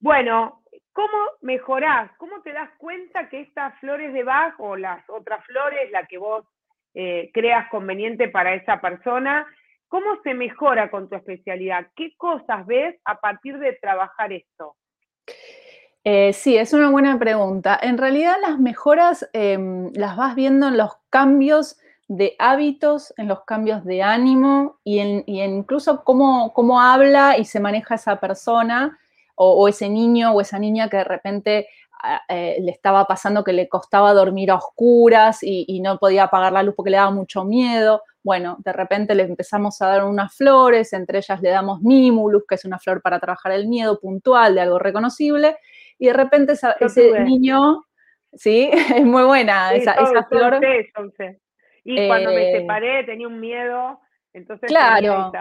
Bueno, 0.00 0.62
¿cómo 0.92 1.18
mejorás? 1.40 2.10
¿Cómo 2.18 2.40
te 2.42 2.52
das 2.52 2.70
cuenta 2.78 3.28
que 3.28 3.40
estas 3.40 3.78
flores 3.80 4.12
de 4.12 4.22
Bach 4.22 4.54
o 4.58 4.76
las 4.76 5.02
otras 5.08 5.44
flores, 5.44 5.90
la 5.90 6.06
que 6.06 6.18
vos 6.18 6.44
eh, 6.94 7.30
creas 7.34 7.68
conveniente 7.70 8.28
para 8.28 8.54
esa 8.54 8.80
persona, 8.80 9.46
cómo 9.88 10.20
se 10.22 10.34
mejora 10.34 10.90
con 10.90 11.08
tu 11.08 11.16
especialidad? 11.16 11.88
¿Qué 11.96 12.14
cosas 12.16 12.64
ves 12.66 12.96
a 13.04 13.20
partir 13.20 13.58
de 13.58 13.72
trabajar 13.74 14.32
esto? 14.32 14.76
Eh, 16.04 16.32
sí, 16.32 16.56
es 16.56 16.72
una 16.72 16.90
buena 16.90 17.18
pregunta. 17.18 17.78
En 17.82 17.98
realidad 17.98 18.36
las 18.40 18.58
mejoras 18.58 19.28
em, 19.32 19.90
las 19.94 20.16
vas 20.16 20.34
viendo 20.36 20.68
en 20.68 20.76
los 20.76 20.92
cambios 21.10 21.76
de 22.06 22.34
hábitos, 22.38 23.12
en 23.18 23.28
los 23.28 23.44
cambios 23.44 23.84
de 23.84 24.02
ánimo 24.02 24.78
y 24.84 25.00
en, 25.00 25.24
incluso 25.26 26.04
cómo, 26.04 26.54
cómo, 26.54 26.80
habla 26.80 27.36
y 27.36 27.44
se 27.44 27.60
maneja 27.60 27.96
esa 27.96 28.20
persona 28.20 28.98
o, 29.38 29.68
ese 29.68 29.88
niño 29.88 30.32
o 30.32 30.40
esa 30.40 30.58
niña 30.58 30.88
que 30.88 30.98
de 30.98 31.04
repente 31.04 31.68
ah, 32.02 32.22
eh, 32.28 32.58
le 32.60 32.70
estaba 32.70 33.06
pasando 33.06 33.44
que 33.44 33.52
le 33.52 33.68
costaba 33.68 34.12
dormir 34.12 34.50
a 34.50 34.56
oscuras 34.56 35.42
y, 35.42 35.64
y, 35.68 35.80
no 35.80 35.98
podía 35.98 36.24
apagar 36.24 36.52
la 36.52 36.62
luz 36.62 36.74
porque 36.76 36.90
le 36.90 36.96
daba 36.96 37.10
mucho 37.10 37.44
miedo. 37.44 38.02
Bueno, 38.22 38.56
de 38.58 38.72
repente 38.72 39.14
le 39.14 39.22
empezamos 39.22 39.80
a 39.80 39.86
dar 39.86 40.04
unas 40.04 40.34
flores, 40.34 40.92
entre 40.92 41.18
ellas 41.18 41.40
le 41.40 41.50
damos 41.50 41.80
Mimulus, 41.80 42.44
que 42.46 42.56
es 42.56 42.64
una 42.64 42.78
flor 42.78 43.00
para 43.00 43.18
trabajar 43.20 43.52
el 43.52 43.68
miedo 43.68 43.98
puntual 44.00 44.54
de 44.54 44.60
algo 44.60 44.78
reconocible, 44.78 45.56
y 45.98 46.08
de 46.08 46.12
repente 46.12 46.52
ese 46.52 47.20
niño, 47.20 47.84
sí, 48.34 48.70
es 49.02 49.04
muy 49.04 49.24
buena 49.24 49.72
esa, 49.72 49.94
flor. 50.28 50.60
Y 51.84 52.06
cuando 52.06 52.30
me 52.30 52.50
eh, 52.50 52.60
separé 52.60 53.04
tenía 53.04 53.26
un 53.26 53.40
miedo, 53.40 53.98
entonces... 54.34 54.68
Claro. 54.68 55.32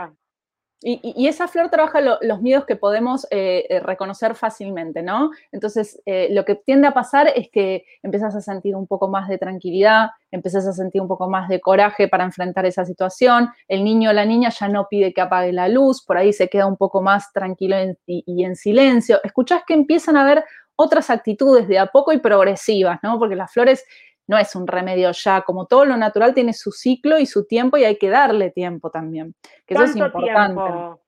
Y, 0.80 1.28
esa 1.28 1.48
flor 1.48 1.70
trabaja 1.70 2.02
los 2.02 2.42
miedos 2.42 2.66
que 2.66 2.76
podemos 2.76 3.26
eh, 3.32 3.66
eh, 3.68 3.80
reconocer 3.80 4.36
fácilmente, 4.36 5.02
¿no? 5.02 5.32
Entonces, 5.52 6.00
lo 6.30 6.46
que 6.46 6.56
tiende 6.56 6.88
a 6.88 6.94
pasar 6.94 7.32
es 7.36 7.50
que 7.50 7.84
empiezas 8.04 8.36
a 8.36 8.42
sentir 8.42 8.76
un 8.76 8.86
poco 8.86 9.08
más 9.08 9.28
de 9.28 9.40
tranquilidad, 9.40 10.10
empiezas 10.30 10.68
a 10.68 10.74
sentir 10.74 11.02
un 11.02 11.08
poco 11.08 11.30
más 11.30 11.50
de 11.50 11.60
coraje 11.60 12.08
para 12.08 12.24
enfrentar 12.24 12.66
esa 12.66 12.86
situación. 12.86 13.50
El 13.68 13.84
niño 13.84 14.12
o 14.12 14.14
la 14.14 14.26
niña 14.26 14.50
ya 14.50 14.68
no 14.68 14.88
pide 14.88 15.14
que 15.14 15.22
apague 15.22 15.52
la 15.52 15.68
luz, 15.68 16.04
por 16.06 16.18
ahí 16.18 16.32
se 16.32 16.48
queda 16.48 16.68
un 16.68 16.78
poco 16.78 17.02
más 17.02 17.34
tranquilo 17.34 17.76
y, 18.06 18.24
y, 18.26 18.44
en 18.44 18.56
silencio. 18.56 19.20
Escuchás 19.24 19.64
que 19.66 19.74
empiezan 19.74 20.16
a 20.16 20.22
haber 20.22 20.44
otras 20.76 21.10
actitudes 21.10 21.68
de 21.68 21.80
a 21.80 21.88
poco 21.88 22.14
y 22.14 22.20
progresivas, 22.20 23.00
¿no? 23.02 23.18
Porque 23.18 23.36
las 23.36 23.52
flores 23.52 23.84
no 24.28 24.38
es 24.38 24.56
un 24.56 24.68
remedio 24.68 25.12
ya, 25.12 25.42
como 25.42 25.66
todo 25.66 25.86
lo 25.86 25.98
natural 25.98 26.34
tiene 26.34 26.54
su 26.54 26.72
ciclo 26.72 27.18
y 27.18 27.26
su 27.26 27.46
tiempo 27.46 27.78
y 27.78 27.86
hay 27.86 27.98
que 27.98 28.10
darle 28.10 28.52
tiempo 28.52 28.92
también, 28.92 29.36
que 29.66 29.74
eso 29.74 29.84
es 29.86 29.96
importante. 29.96 31.00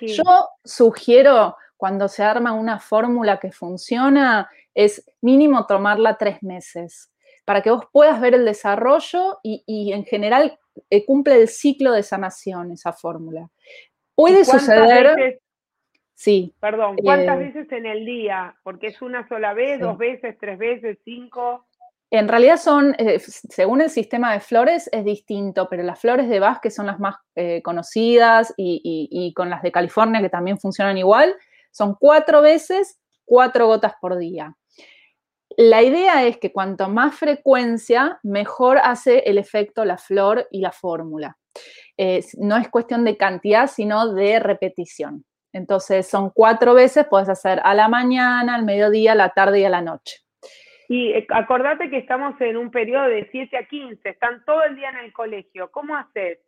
Yo 0.00 0.48
sugiero 0.64 1.56
cuando 1.76 2.08
se 2.08 2.22
arma 2.22 2.52
una 2.52 2.78
fórmula 2.78 3.38
que 3.38 3.52
funciona, 3.52 4.50
es 4.74 5.04
mínimo 5.22 5.66
tomarla 5.66 6.18
tres 6.18 6.42
meses, 6.42 7.10
para 7.46 7.62
que 7.62 7.70
vos 7.70 7.86
puedas 7.90 8.20
ver 8.20 8.34
el 8.34 8.44
desarrollo 8.44 9.38
y, 9.42 9.92
en 9.92 10.04
general 10.04 10.58
eh, 10.90 11.04
cumple 11.04 11.36
el 11.40 11.48
ciclo 11.48 11.92
de 11.92 12.02
sanación 12.02 12.72
esa 12.72 12.92
fórmula. 12.92 13.48
Puede 14.14 14.44
suceder... 14.44 15.40
sí. 16.14 16.54
Perdón, 16.60 16.96
¿cuántas 17.02 17.40
eh, 17.40 17.44
veces 17.44 17.72
en 17.72 17.86
el 17.86 18.04
día? 18.04 18.54
Porque 18.62 18.88
es 18.88 19.00
una 19.00 19.26
sola 19.28 19.54
vez, 19.54 19.80
dos 19.80 19.96
veces, 19.96 20.36
tres 20.38 20.58
veces, 20.58 20.98
cinco. 21.04 21.66
En 22.12 22.26
realidad 22.26 22.56
son, 22.56 22.96
eh, 22.98 23.20
según 23.20 23.80
el 23.80 23.90
sistema 23.90 24.32
de 24.32 24.40
flores, 24.40 24.88
es 24.92 25.04
distinto, 25.04 25.68
pero 25.70 25.84
las 25.84 26.00
flores 26.00 26.28
de 26.28 26.40
Bach, 26.40 26.60
que 26.60 26.70
son 26.70 26.86
las 26.86 26.98
más 26.98 27.14
eh, 27.36 27.62
conocidas, 27.62 28.52
y, 28.56 29.32
con 29.36 29.48
las 29.48 29.62
de 29.62 29.70
California, 29.70 30.20
que 30.20 30.28
también 30.28 30.58
funcionan 30.58 30.98
igual, 30.98 31.36
son 31.70 31.94
cuatro 31.94 32.42
veces, 32.42 32.98
cuatro 33.24 33.68
gotas 33.68 33.92
por 34.00 34.18
día. 34.18 34.56
La 35.56 35.82
idea 35.82 36.26
es 36.26 36.38
que 36.38 36.52
cuanto 36.52 36.88
más 36.88 37.14
frecuencia, 37.14 38.18
mejor 38.24 38.78
hace 38.78 39.20
el 39.20 39.38
efecto 39.38 39.84
la 39.84 39.98
flor 39.98 40.48
y 40.50 40.60
la 40.60 40.72
fórmula. 40.72 41.36
No 42.38 42.56
es 42.56 42.68
cuestión 42.70 43.04
de 43.04 43.16
cantidad, 43.16 43.68
sino 43.68 44.12
de 44.14 44.40
repetición. 44.40 45.24
Entonces, 45.52 46.08
son 46.08 46.30
cuatro 46.30 46.74
veces, 46.74 47.06
puedes 47.08 47.28
hacer 47.28 47.60
a 47.62 47.74
la 47.74 47.88
mañana, 47.88 48.54
al 48.54 48.64
mediodía, 48.64 49.12
a 49.12 49.16
la 49.16 49.30
tarde 49.30 49.60
y 49.60 49.64
a 49.64 49.70
la 49.70 49.82
noche. 49.82 50.22
Y 50.90 51.12
eh, 51.12 51.24
acordate 51.28 51.88
que 51.88 51.98
estamos 51.98 52.34
en 52.40 52.56
un 52.56 52.72
periodo 52.72 53.04
de 53.04 53.28
7 53.30 53.56
a 53.56 53.64
15, 53.64 54.08
están 54.08 54.44
todo 54.44 54.64
el 54.64 54.74
día 54.74 54.90
en 54.90 54.96
el 54.96 55.12
colegio. 55.12 55.70
¿Cómo 55.70 55.94
haces? 55.96 56.40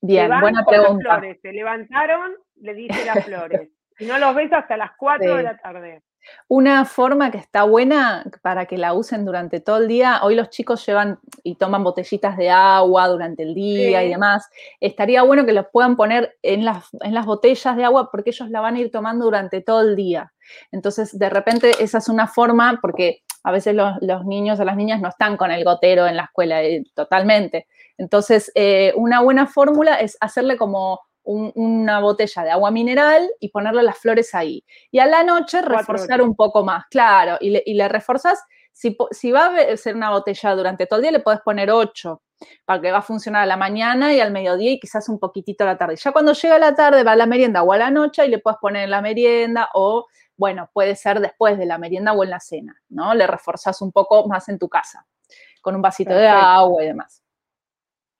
Bien, 0.00 0.28
buena 0.40 0.64
pregunta. 0.64 1.22
Se 1.40 1.52
levantaron, 1.52 2.32
le 2.56 2.74
dice 2.74 3.04
las 3.04 3.24
flores. 3.24 3.70
y 4.00 4.06
no 4.06 4.18
los 4.18 4.34
ves 4.34 4.52
hasta 4.52 4.76
las 4.76 4.96
4 4.96 5.36
de 5.36 5.42
la 5.44 5.56
tarde. 5.58 6.02
Una 6.48 6.84
forma 6.86 7.30
que 7.30 7.38
está 7.38 7.62
buena 7.62 8.24
para 8.42 8.66
que 8.66 8.78
la 8.78 8.94
usen 8.94 9.24
durante 9.24 9.60
todo 9.60 9.76
el 9.76 9.86
día, 9.86 10.24
hoy 10.24 10.34
los 10.34 10.50
chicos 10.50 10.84
llevan 10.84 11.20
y 11.44 11.54
toman 11.54 11.84
botellitas 11.84 12.36
de 12.36 12.50
agua 12.50 13.06
durante 13.06 13.44
el 13.44 13.54
día 13.54 14.02
y 14.02 14.08
demás, 14.08 14.50
estaría 14.80 15.22
bueno 15.22 15.46
que 15.46 15.52
los 15.52 15.66
puedan 15.72 15.96
poner 15.96 16.36
en 16.42 16.64
las, 16.64 16.88
en 17.00 17.14
las 17.14 17.26
botellas 17.26 17.76
de 17.76 17.84
agua 17.84 18.10
porque 18.10 18.30
ellos 18.30 18.50
la 18.50 18.60
van 18.60 18.74
a 18.74 18.80
ir 18.80 18.90
tomando 18.90 19.26
durante 19.26 19.60
todo 19.60 19.82
el 19.82 19.94
día. 19.94 20.32
Entonces, 20.72 21.16
de 21.18 21.30
repente, 21.30 21.72
esa 21.80 21.98
es 21.98 22.08
una 22.08 22.26
forma, 22.26 22.78
porque 22.80 23.22
a 23.44 23.52
veces 23.52 23.74
los, 23.74 24.24
niños 24.24 24.58
o 24.58 24.64
las 24.64 24.76
niñas 24.76 25.00
no 25.00 25.08
están 25.08 25.36
con 25.36 25.50
el 25.50 25.62
gotero 25.64 26.06
en 26.06 26.16
la 26.16 26.24
escuela 26.24 26.62
eh, 26.62 26.82
totalmente. 26.94 27.68
Entonces, 27.98 28.50
eh, 28.54 28.92
una 28.96 29.20
buena 29.20 29.46
fórmula 29.46 30.00
es 30.00 30.16
hacerle 30.20 30.56
como 30.56 31.00
una 31.26 32.00
botella 32.00 32.42
de 32.42 32.50
agua 32.50 32.70
mineral 32.70 33.30
y 33.40 33.48
ponerle 33.48 33.82
las 33.82 33.98
flores 33.98 34.34
ahí. 34.34 34.64
Y 34.90 34.98
a 34.98 35.06
la 35.06 35.22
noche 35.22 35.62
reforzar 35.62 36.20
un 36.20 36.34
poco 36.34 36.64
más, 36.64 36.84
claro, 36.90 37.38
y 37.40 37.50
le, 37.50 37.62
y 37.64 37.80
reforzas, 37.82 38.42
si, 38.72 38.96
si, 39.10 39.30
va 39.30 39.46
a 39.56 39.76
ser 39.76 39.94
una 39.94 40.10
botella 40.10 40.54
durante 40.54 40.86
todo 40.86 40.98
el 40.98 41.04
día, 41.04 41.12
le 41.12 41.20
puedes 41.20 41.40
poner 41.40 41.70
ocho, 41.70 42.22
para 42.64 42.80
que 42.80 42.92
va 42.92 42.98
a 42.98 43.02
funcionar 43.02 43.42
a 43.42 43.46
la 43.46 43.56
mañana 43.56 44.12
y 44.12 44.20
al 44.20 44.32
mediodía 44.32 44.72
y 44.72 44.80
quizás 44.80 45.08
un 45.08 45.18
poquitito 45.18 45.64
a 45.64 45.68
la 45.68 45.78
tarde. 45.78 45.96
Ya 45.96 46.12
cuando 46.12 46.32
llega 46.32 46.58
la 46.58 46.74
tarde 46.74 47.04
va 47.04 47.12
a 47.12 47.16
la 47.16 47.26
merienda 47.26 47.62
o 47.62 47.72
a 47.72 47.78
la 47.78 47.90
noche 47.90 48.26
y 48.26 48.28
le 48.28 48.38
puedes 48.38 48.58
poner 48.58 48.84
en 48.84 48.90
la 48.90 49.00
merienda 49.00 49.70
o 49.74 50.06
bueno, 50.36 50.70
puede 50.72 50.96
ser 50.96 51.20
después 51.20 51.58
de 51.58 51.66
la 51.66 51.78
merienda 51.78 52.12
o 52.12 52.24
en 52.24 52.30
la 52.30 52.40
cena, 52.40 52.80
¿no? 52.88 53.14
Le 53.14 53.26
reforzas 53.26 53.80
un 53.82 53.92
poco 53.92 54.26
más 54.26 54.48
en 54.48 54.58
tu 54.58 54.68
casa, 54.68 55.06
con 55.60 55.74
un 55.74 55.82
vasito 55.82 56.14
de 56.14 56.28
agua 56.28 56.82
y 56.82 56.86
demás. 56.86 57.24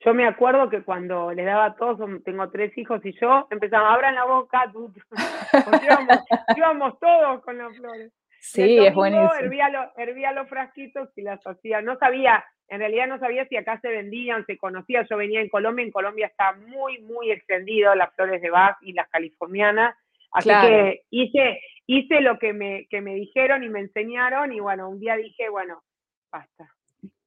Yo 0.04 0.12
me 0.12 0.26
acuerdo 0.26 0.68
que 0.68 0.82
cuando 0.82 1.32
les 1.32 1.46
daba 1.46 1.64
a 1.64 1.76
todos, 1.76 1.98
tengo 2.24 2.50
tres 2.50 2.76
hijos 2.76 3.00
y 3.04 3.18
yo, 3.18 3.48
empezamos, 3.50 3.90
abran 3.90 4.14
la 4.14 4.26
boca, 4.26 4.70
íbamos, 6.56 6.98
todos 6.98 7.42
con 7.42 7.56
las 7.56 7.74
flores. 7.74 8.12
Sí, 8.38 8.84
es 8.84 8.94
buenísimo. 8.94 9.32
Hervía, 9.96 10.32
los 10.32 10.48
frasquitos 10.50 11.08
y 11.16 11.22
las 11.22 11.40
hacía. 11.46 11.80
No 11.80 11.96
sabía, 11.96 12.44
en 12.68 12.80
realidad 12.80 13.06
no 13.06 13.18
sabía 13.18 13.46
si 13.48 13.56
acá 13.56 13.80
se 13.80 13.88
vendían, 13.88 14.44
se 14.44 14.58
conocía. 14.58 15.06
Yo 15.08 15.16
venía 15.16 15.40
en 15.40 15.48
Colombia, 15.48 15.86
en 15.86 15.90
Colombia 15.90 16.26
está 16.26 16.52
muy, 16.52 17.00
muy 17.00 17.30
extendido 17.30 17.94
las 17.94 18.14
flores 18.14 18.42
de 18.42 18.50
Bach 18.50 18.76
y 18.82 18.92
las 18.92 19.08
californianas. 19.08 19.96
Así 20.34 20.48
que 20.48 21.02
hice, 21.10 21.60
hice 21.86 22.20
lo 22.20 22.38
que 22.38 22.52
me, 22.52 22.86
que 22.90 23.00
me 23.00 23.14
dijeron 23.14 23.62
y 23.62 23.68
me 23.68 23.80
enseñaron 23.80 24.52
y 24.52 24.58
bueno, 24.58 24.90
un 24.90 24.98
día 24.98 25.16
dije, 25.16 25.48
bueno, 25.48 25.80
basta. 26.30 26.68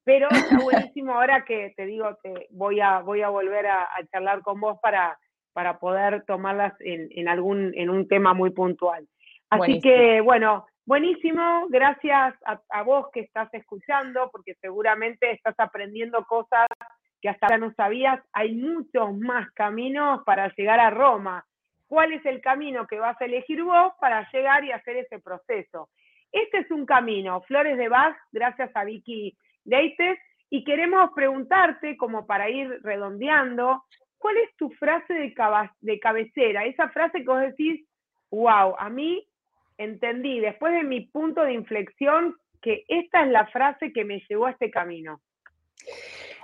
Pero 0.04 0.28
está 0.30 0.58
buenísimo 0.94 1.14
ahora 1.14 1.46
que 1.46 1.74
te 1.78 1.86
digo 1.86 2.18
que 2.22 2.48
voy 2.52 2.82
a, 2.82 3.00
voy 3.00 3.22
a 3.22 3.30
volver 3.30 3.66
a, 3.68 3.88
charlar 4.12 4.42
con 4.42 4.60
vos 4.60 4.78
para, 4.82 5.18
para 5.54 5.80
poder 5.80 6.26
tomarlas 6.26 6.74
en, 6.82 7.08
en, 7.12 7.30
algún, 7.30 7.72
en 7.76 7.90
un 7.90 8.10
tema 8.10 8.34
muy 8.34 8.50
puntual. 8.50 9.08
Así 9.50 9.80
que 9.80 10.20
bueno, 10.20 10.68
buenísimo, 10.86 11.68
gracias 11.70 12.36
a, 12.46 12.60
a, 12.70 12.84
vos 12.84 13.08
que 13.14 13.22
estás 13.22 13.48
escuchando, 13.54 14.30
porque 14.34 14.56
seguramente 14.60 15.32
estás 15.32 15.56
aprendiendo 15.60 16.26
cosas 16.26 16.68
que 17.22 17.30
hasta 17.30 17.46
ahora 17.46 17.58
no 17.58 17.74
sabías. 17.74 18.22
Hay 18.34 18.54
muchos 18.56 19.18
más 19.18 19.50
caminos 19.52 20.24
para 20.26 20.54
llegar 20.58 20.82
a 20.82 20.90
Roma 20.90 21.46
cuál 21.88 22.14
es 22.14 22.26
el 22.26 22.42
camino 22.42 22.86
que 22.88 23.00
vas 23.00 23.20
a 23.22 23.26
elegir 23.26 23.64
vos 23.64 23.94
para 24.00 24.30
llegar 24.32 24.64
y 24.64 24.72
hacer 24.72 24.98
ese 24.98 25.20
proceso. 25.20 25.90
Este 26.32 26.60
es 26.60 26.72
un 26.72 26.86
camino, 26.86 27.42
Flores 27.42 27.78
de 27.78 27.90
Bach, 27.90 28.16
gracias 28.32 28.70
a 28.76 28.84
Vicky 28.84 29.38
Leites, 29.66 30.20
y 30.50 30.64
queremos 30.64 31.12
preguntarte, 31.16 31.98
como 31.98 32.26
para 32.26 32.50
ir 32.50 32.80
redondeando, 32.84 33.84
¿cuál 34.18 34.38
es 34.38 34.56
tu 34.56 34.70
frase 34.72 35.14
de, 35.14 35.34
de 35.82 36.00
cabecera? 36.00 36.66
Esa 36.66 36.90
frase 36.90 37.20
que 37.20 37.28
vos 37.28 37.42
decís, 37.42 37.86
wow, 38.32 38.76
a 38.78 38.90
mí 38.90 39.28
entendí 39.78 40.40
después 40.40 40.74
de 40.74 40.84
mi 40.84 41.02
punto 41.02 41.44
de 41.44 41.54
inflexión 41.54 42.36
que 42.62 42.84
esta 42.88 43.24
es 43.24 43.30
la 43.30 43.46
frase 43.48 43.94
que 43.94 44.06
me 44.06 44.22
llevó 44.28 44.48
a 44.48 44.52
este 44.52 44.72
camino. 44.72 45.22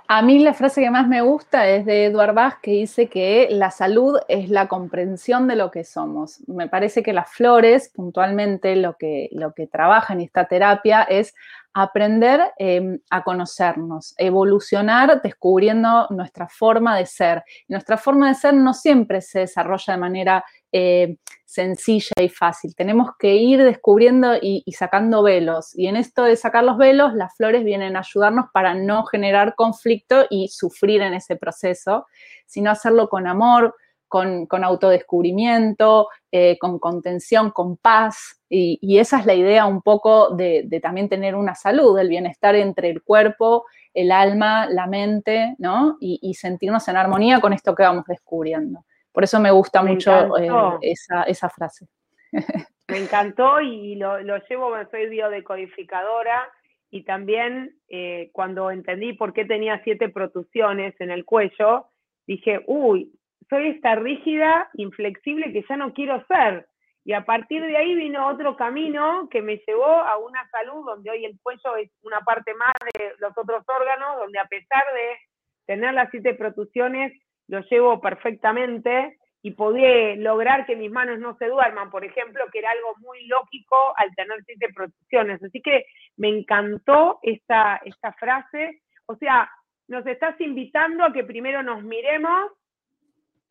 A 0.06 0.20
mí 0.20 0.38
la 0.38 0.52
frase 0.52 0.82
que 0.82 0.90
más 0.90 1.08
me 1.08 1.22
gusta 1.22 1.66
es 1.66 1.86
de 1.86 2.04
Edward 2.04 2.34
Bach 2.34 2.60
que 2.60 2.72
dice 2.72 3.08
que 3.08 3.48
la 3.50 3.70
salud 3.70 4.18
es 4.28 4.50
la 4.50 4.68
comprensión 4.68 5.48
de 5.48 5.56
lo 5.56 5.70
que 5.70 5.82
somos. 5.82 6.46
Me 6.46 6.68
parece 6.68 7.02
que 7.02 7.14
las 7.14 7.30
flores, 7.30 7.88
puntualmente, 7.88 8.76
lo 8.76 8.98
que, 8.98 9.30
lo 9.32 9.54
que 9.54 9.66
trabaja 9.66 10.12
en 10.12 10.20
esta 10.20 10.44
terapia 10.44 11.02
es 11.04 11.34
aprender 11.74 12.40
em, 12.56 13.00
a 13.10 13.24
conocernos, 13.24 14.14
evolucionar 14.16 15.20
descubriendo 15.20 16.06
nuestra 16.10 16.48
forma 16.48 16.96
de 16.96 17.04
ser. 17.04 17.42
nuestra 17.68 17.96
forma 17.98 18.28
de 18.28 18.34
ser 18.34 18.54
no 18.54 18.72
siempre 18.72 19.20
se 19.20 19.40
desarrolla 19.40 19.94
de 19.94 19.98
manera 19.98 20.44
eh, 20.70 21.16
sencilla 21.44 22.14
y 22.20 22.28
fácil. 22.28 22.74
Tenemos 22.76 23.10
que 23.18 23.34
ir 23.34 23.62
descubriendo 23.62 24.36
y, 24.36 24.62
y, 24.64 24.72
sacando 24.72 25.22
velos. 25.22 25.76
Y 25.76 25.86
en 25.88 25.96
esto 25.96 26.24
de 26.24 26.36
sacar 26.36 26.64
los 26.64 26.78
velos, 26.78 27.14
las 27.14 27.36
flores 27.36 27.64
vienen 27.64 27.96
a 27.96 28.00
ayudarnos 28.00 28.46
para 28.52 28.74
no 28.74 29.04
generar 29.04 29.54
conflicto 29.54 30.26
y 30.30 30.48
sufrir 30.48 31.02
en 31.02 31.14
ese 31.14 31.36
proceso, 31.36 32.06
sino 32.46 32.70
hacerlo 32.70 33.08
con 33.08 33.26
amor, 33.26 33.74
con, 34.14 34.62
autodescubrimiento, 34.64 36.08
eh, 36.30 36.56
con 36.58 36.78
contención, 36.78 37.50
con 37.50 37.76
paz. 37.76 38.40
Y, 38.48 38.98
esa 38.98 39.18
es 39.18 39.26
la 39.26 39.34
idea 39.34 39.66
un 39.66 39.82
poco 39.82 40.30
de, 40.36 40.68
también 40.80 41.08
tener 41.08 41.34
una 41.34 41.56
salud, 41.56 41.98
el 41.98 42.08
bienestar 42.08 42.54
entre 42.54 42.90
el 42.90 43.02
cuerpo, 43.02 43.64
el 43.92 44.12
alma, 44.12 44.66
la 44.70 44.86
mente, 44.86 45.56
¿no? 45.58 45.96
Y, 45.98 46.32
sentirnos 46.34 46.86
en 46.86 46.96
armonía 46.96 47.40
con 47.40 47.52
esto 47.52 47.74
que 47.74 47.82
vamos 47.82 48.04
descubriendo. 48.06 48.84
Por 49.10 49.24
eso 49.24 49.40
me 49.40 49.50
gusta 49.50 49.82
mucho 49.82 50.38
eh, 50.38 50.94
esa, 51.26 51.48
frase. 51.48 51.88
Me 52.86 52.98
encantó 52.98 53.60
y 53.60 53.96
lo, 53.96 54.18
llevo, 54.48 54.74
soy 54.92 55.08
biodecodificadora 55.08 56.48
y 56.90 57.02
también 57.02 57.76
eh, 57.88 58.30
cuando 58.32 58.70
entendí 58.70 59.14
por 59.14 59.32
qué 59.32 59.44
tenía 59.44 59.80
siete 59.82 60.08
protusiones 60.08 60.94
en 61.00 61.10
el 61.10 61.24
cuello, 61.24 61.86
dije, 62.26 62.62
uy, 62.66 63.10
soy 63.48 63.68
esta 63.68 63.94
rígida, 63.96 64.68
inflexible 64.74 65.52
que 65.52 65.64
ya 65.68 65.76
no 65.76 65.92
quiero 65.92 66.24
ser. 66.26 66.66
Y 67.04 67.12
a 67.12 67.24
partir 67.24 67.62
de 67.62 67.76
ahí 67.76 67.94
vino 67.94 68.26
otro 68.28 68.56
camino 68.56 69.28
que 69.30 69.42
me 69.42 69.60
llevó 69.66 69.84
a 69.84 70.16
una 70.16 70.48
salud 70.50 70.86
donde 70.86 71.10
hoy 71.10 71.24
el 71.26 71.38
cuello 71.42 71.76
es 71.76 71.90
una 72.02 72.20
parte 72.20 72.54
más 72.54 72.72
de 72.94 73.12
los 73.18 73.36
otros 73.36 73.62
órganos, 73.68 74.16
donde 74.18 74.38
a 74.38 74.46
pesar 74.46 74.84
de 74.94 75.18
tener 75.66 75.92
las 75.92 76.10
siete 76.10 76.34
protusiones, 76.34 77.12
lo 77.48 77.60
llevo 77.60 78.00
perfectamente 78.00 79.18
y 79.42 79.50
podía 79.50 80.16
lograr 80.16 80.64
que 80.64 80.76
mis 80.76 80.90
manos 80.90 81.18
no 81.18 81.36
se 81.36 81.46
duerman, 81.46 81.90
por 81.90 82.04
ejemplo, 82.04 82.42
que 82.50 82.60
era 82.60 82.70
algo 82.70 82.94
muy 83.00 83.26
lógico 83.26 83.92
al 83.96 84.14
tener 84.14 84.42
siete 84.46 84.68
protusiones. 84.74 85.42
Así 85.42 85.60
que 85.60 85.84
me 86.16 86.30
encantó 86.30 87.18
esta, 87.22 87.82
esta 87.84 88.14
frase. 88.14 88.80
O 89.04 89.16
sea, 89.16 89.50
nos 89.88 90.06
estás 90.06 90.40
invitando 90.40 91.04
a 91.04 91.12
que 91.12 91.24
primero 91.24 91.62
nos 91.62 91.82
miremos 91.82 92.52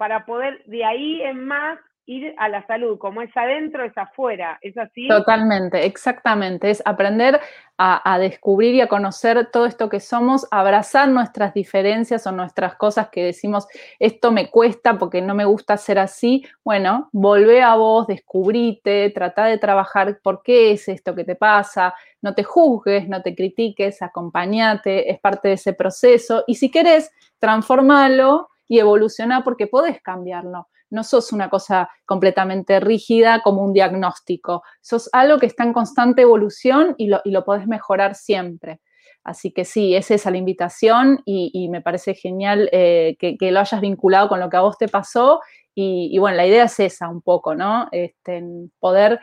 para 0.04 0.26
poder 0.26 0.62
de 0.66 0.84
ahí 0.84 1.22
en 1.22 1.46
más 1.46 1.80
ir 2.06 2.36
a 2.38 2.50
la 2.50 2.68
salud, 2.68 3.00
como 3.00 3.22
es 3.22 3.32
adentro, 3.38 3.86
es 3.86 3.98
afuera, 3.98 4.60
¿es 4.62 4.78
así? 4.78 5.08
Totalmente, 5.08 5.86
exactamente, 5.86 6.70
es 6.70 6.82
aprender 6.84 7.40
a, 7.78 8.20
descubrir 8.20 8.76
y 8.76 8.82
a 8.82 8.90
conocer 8.90 9.50
todo 9.50 9.66
esto 9.66 9.88
que 9.88 10.02
somos, 10.02 10.46
abrazar 10.52 11.08
nuestras 11.08 11.54
diferencias 11.54 12.28
o 12.28 12.34
nuestras 12.34 12.76
cosas 12.76 13.08
que 13.10 13.24
decimos, 13.24 13.66
esto 13.98 14.34
me 14.34 14.50
cuesta 14.50 14.98
porque 14.98 15.22
no 15.22 15.36
me 15.36 15.46
gusta 15.46 15.78
ser 15.78 16.00
así, 16.00 16.46
bueno, 16.66 17.08
volvé 17.14 17.62
a 17.62 17.76
vos, 17.76 18.06
descubrite, 18.08 19.10
trata 19.12 19.46
de 19.46 19.58
trabajar 19.58 20.20
por 20.22 20.44
qué 20.44 20.72
es 20.72 20.90
esto 20.90 21.16
que 21.16 21.24
te 21.24 21.36
pasa, 21.36 21.96
no 22.22 22.36
te 22.36 22.44
juzgues, 22.44 23.08
no 23.08 23.22
te 23.22 23.34
critiques, 23.34 24.02
acompañate, 24.02 25.10
es 25.10 25.18
parte 25.22 25.48
de 25.48 25.54
ese 25.54 25.72
proceso 25.72 26.44
y 26.46 26.56
si 26.56 26.70
querés, 26.70 27.10
transformalo 27.40 28.50
y 28.74 28.80
evoluciona 28.80 29.44
porque 29.44 29.68
podés 29.68 30.02
cambiarlo. 30.02 30.68
No 30.90 31.04
sos 31.04 31.32
una 31.32 31.48
cosa 31.48 31.92
completamente 32.06 32.80
rígida 32.80 33.42
como 33.44 33.62
un 33.62 33.72
diagnóstico. 33.72 34.64
Sos 34.82 35.12
algo 35.14 35.38
que 35.38 35.46
está 35.46 35.64
en 35.64 35.74
constante 35.74 36.24
evolución 36.24 36.96
y 36.98 37.06
lo, 37.06 37.22
y 37.24 37.30
lo 37.30 37.46
podés 37.46 37.68
mejorar 37.68 38.16
siempre. 38.16 38.82
Así 39.24 39.52
que 39.52 39.64
sí, 39.64 39.96
es 39.96 40.10
esa 40.10 40.32
la 40.32 40.38
invitación 40.38 41.22
y, 41.24 41.70
me 41.70 41.82
parece 41.82 42.16
genial 42.16 42.68
eh, 42.72 43.16
que, 43.20 43.52
lo 43.52 43.60
hayas 43.60 43.80
vinculado 43.80 44.28
con 44.28 44.40
lo 44.40 44.50
que 44.50 44.58
a 44.58 44.62
vos 44.62 44.80
te 44.80 44.88
pasó. 44.88 45.42
Y, 45.76 46.18
bueno, 46.18 46.38
la 46.38 46.48
idea 46.48 46.64
es 46.64 46.80
esa 46.80 47.10
un 47.10 47.22
poco, 47.22 47.54
¿no? 47.54 47.90
Este, 47.92 48.44
poder 48.80 49.20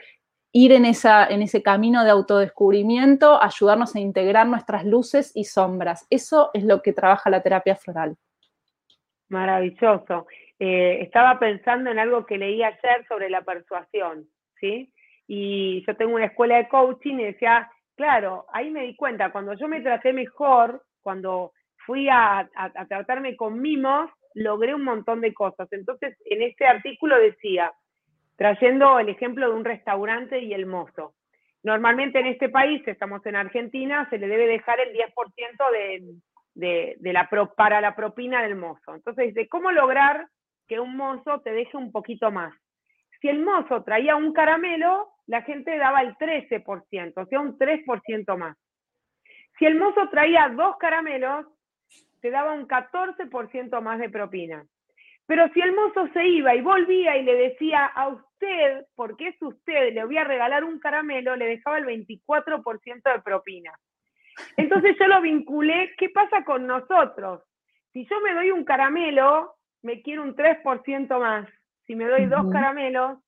ir 0.53 0.73
en, 0.73 0.85
esa, 0.85 1.27
en 1.27 1.43
ese 1.43 1.61
camino 1.63 2.05
de 2.05 2.11
autodescubrimiento, 2.11 3.43
ayudarnos 3.43 3.97
a 3.97 4.01
integrar 4.01 4.47
nuestras 4.47 4.85
luces 4.85 5.33
y 5.35 5.45
sombras. 5.45 6.07
Eso 6.09 6.51
es 6.55 6.63
lo 6.63 6.83
que 6.83 6.93
trabaja 6.93 7.31
la 7.31 7.43
terapia 7.43 7.75
floral. 7.75 8.17
Maravilloso. 9.31 10.27
Eh, 10.59 10.99
estaba 11.03 11.39
pensando 11.39 11.91
en 11.91 11.99
algo 11.99 12.27
que 12.27 12.37
leí 12.37 12.63
ayer 12.63 13.07
sobre 13.09 13.31
la 13.31 13.43
persuasión, 13.43 14.27
¿sí? 14.61 14.93
Y 15.27 15.85
yo 15.87 15.97
tengo 15.97 16.17
una 16.17 16.27
escuela 16.27 16.57
de 16.57 16.69
coaching 16.69 17.15
y 17.15 17.25
decía, 17.25 17.71
claro, 17.97 18.47
ahí 18.53 18.71
me 18.71 18.83
di 18.83 18.97
cuenta, 18.97 19.31
cuando 19.31 19.55
yo 19.55 19.69
me 19.69 19.81
traté 19.81 20.13
mejor, 20.13 20.83
cuando 21.01 21.53
fui 21.87 22.09
a, 22.09 22.41
a 22.55 22.87
tratarme 22.87 23.37
con 23.37 23.61
mimos, 23.61 24.11
logré 24.35 24.75
un 24.75 24.85
montón 24.85 25.21
de 25.21 25.33
cosas. 25.33 25.69
Entonces, 25.73 26.17
en 26.25 26.43
este 26.43 26.67
artículo 26.67 27.17
decía, 27.17 27.73
trayendo 28.37 28.99
el 28.99 29.09
ejemplo 29.09 29.49
de 29.49 29.55
un 29.55 29.65
restaurante 29.65 30.41
y 30.41 30.53
el 30.53 30.67
mozo. 30.67 31.15
Normalmente 31.63 32.19
en 32.19 32.27
este 32.27 32.49
país, 32.49 32.83
estamos 32.87 33.25
en 33.27 33.37
Argentina, 33.37 34.09
se 34.11 34.19
le 34.19 34.27
debe 34.27 34.47
dejar 34.47 34.81
el 34.81 34.93
10% 34.93 35.71
de, 35.73 36.03
de, 36.55 36.97
la 37.01 37.29
para 37.57 37.81
la 37.81 37.95
propina 37.95 38.43
del 38.43 38.57
mozo. 38.57 38.95
Entonces 38.95 39.29
dice, 39.29 39.49
¿cómo 39.49 39.71
lograr 39.73 40.27
que 40.69 40.81
un 40.81 40.97
mozo 40.97 41.41
te 41.41 41.53
deje 41.53 41.77
un 41.77 41.93
poquito 41.93 42.31
más? 42.31 42.55
Si 43.21 43.29
el 43.29 43.41
mozo 43.41 43.83
traía 43.85 44.17
un 44.17 44.33
caramelo, 44.33 45.11
la 45.27 45.43
gente 45.43 45.77
daba 45.77 46.01
el 46.03 46.17
13%, 46.17 47.13
o 47.17 47.27
sea, 47.27 47.41
un 47.41 47.59
3% 47.59 48.37
más. 48.37 48.57
Si 49.59 49.67
el 49.67 49.77
mozo 49.77 50.09
traía 50.09 50.49
dos 50.49 50.77
caramelos, 50.79 51.47
te 52.21 52.31
daba 52.31 52.53
un 52.53 52.67
14% 52.67 53.81
más 53.83 53.99
de 53.99 54.09
propina. 54.09 54.65
Pero 55.27 55.49
si 55.53 55.61
el 55.61 55.75
mozo 55.75 56.09
se 56.13 56.27
iba 56.27 56.55
y 56.55 56.61
volvía 56.61 57.17
y 57.17 57.23
le 57.23 57.37
decía 57.37 57.87
a 57.87 58.09
usted, 58.09 58.87
porque 58.97 59.29
es 59.29 59.43
usted, 59.43 59.95
le 59.95 60.05
voy 60.05 60.17
a 60.17 60.25
regalar 60.25 60.65
un 60.65 60.81
caramelo, 60.81 61.37
le 61.37 61.47
dejaba 61.47 61.79
el 61.79 61.87
24% 61.87 63.13
de 63.13 63.23
propina. 63.23 63.73
Entonces 64.57 64.97
yo 64.99 65.07
lo 65.07 65.21
vinculé, 65.21 65.93
¿qué 65.97 66.11
pasa 66.11 66.45
con 66.45 66.67
nosotros? 66.67 67.43
Si 67.93 68.07
yo 68.07 68.21
me 68.21 68.35
doy 68.35 68.51
un 68.51 68.65
caramelo, 68.65 69.55
me 69.83 70.03
quiero 70.03 70.23
un 70.23 70.35
3% 70.35 71.19
más. 71.19 71.49
Si 71.87 71.95
me 71.95 72.07
doy 72.07 72.27
dos 72.27 72.51
caramelos, 72.53 73.19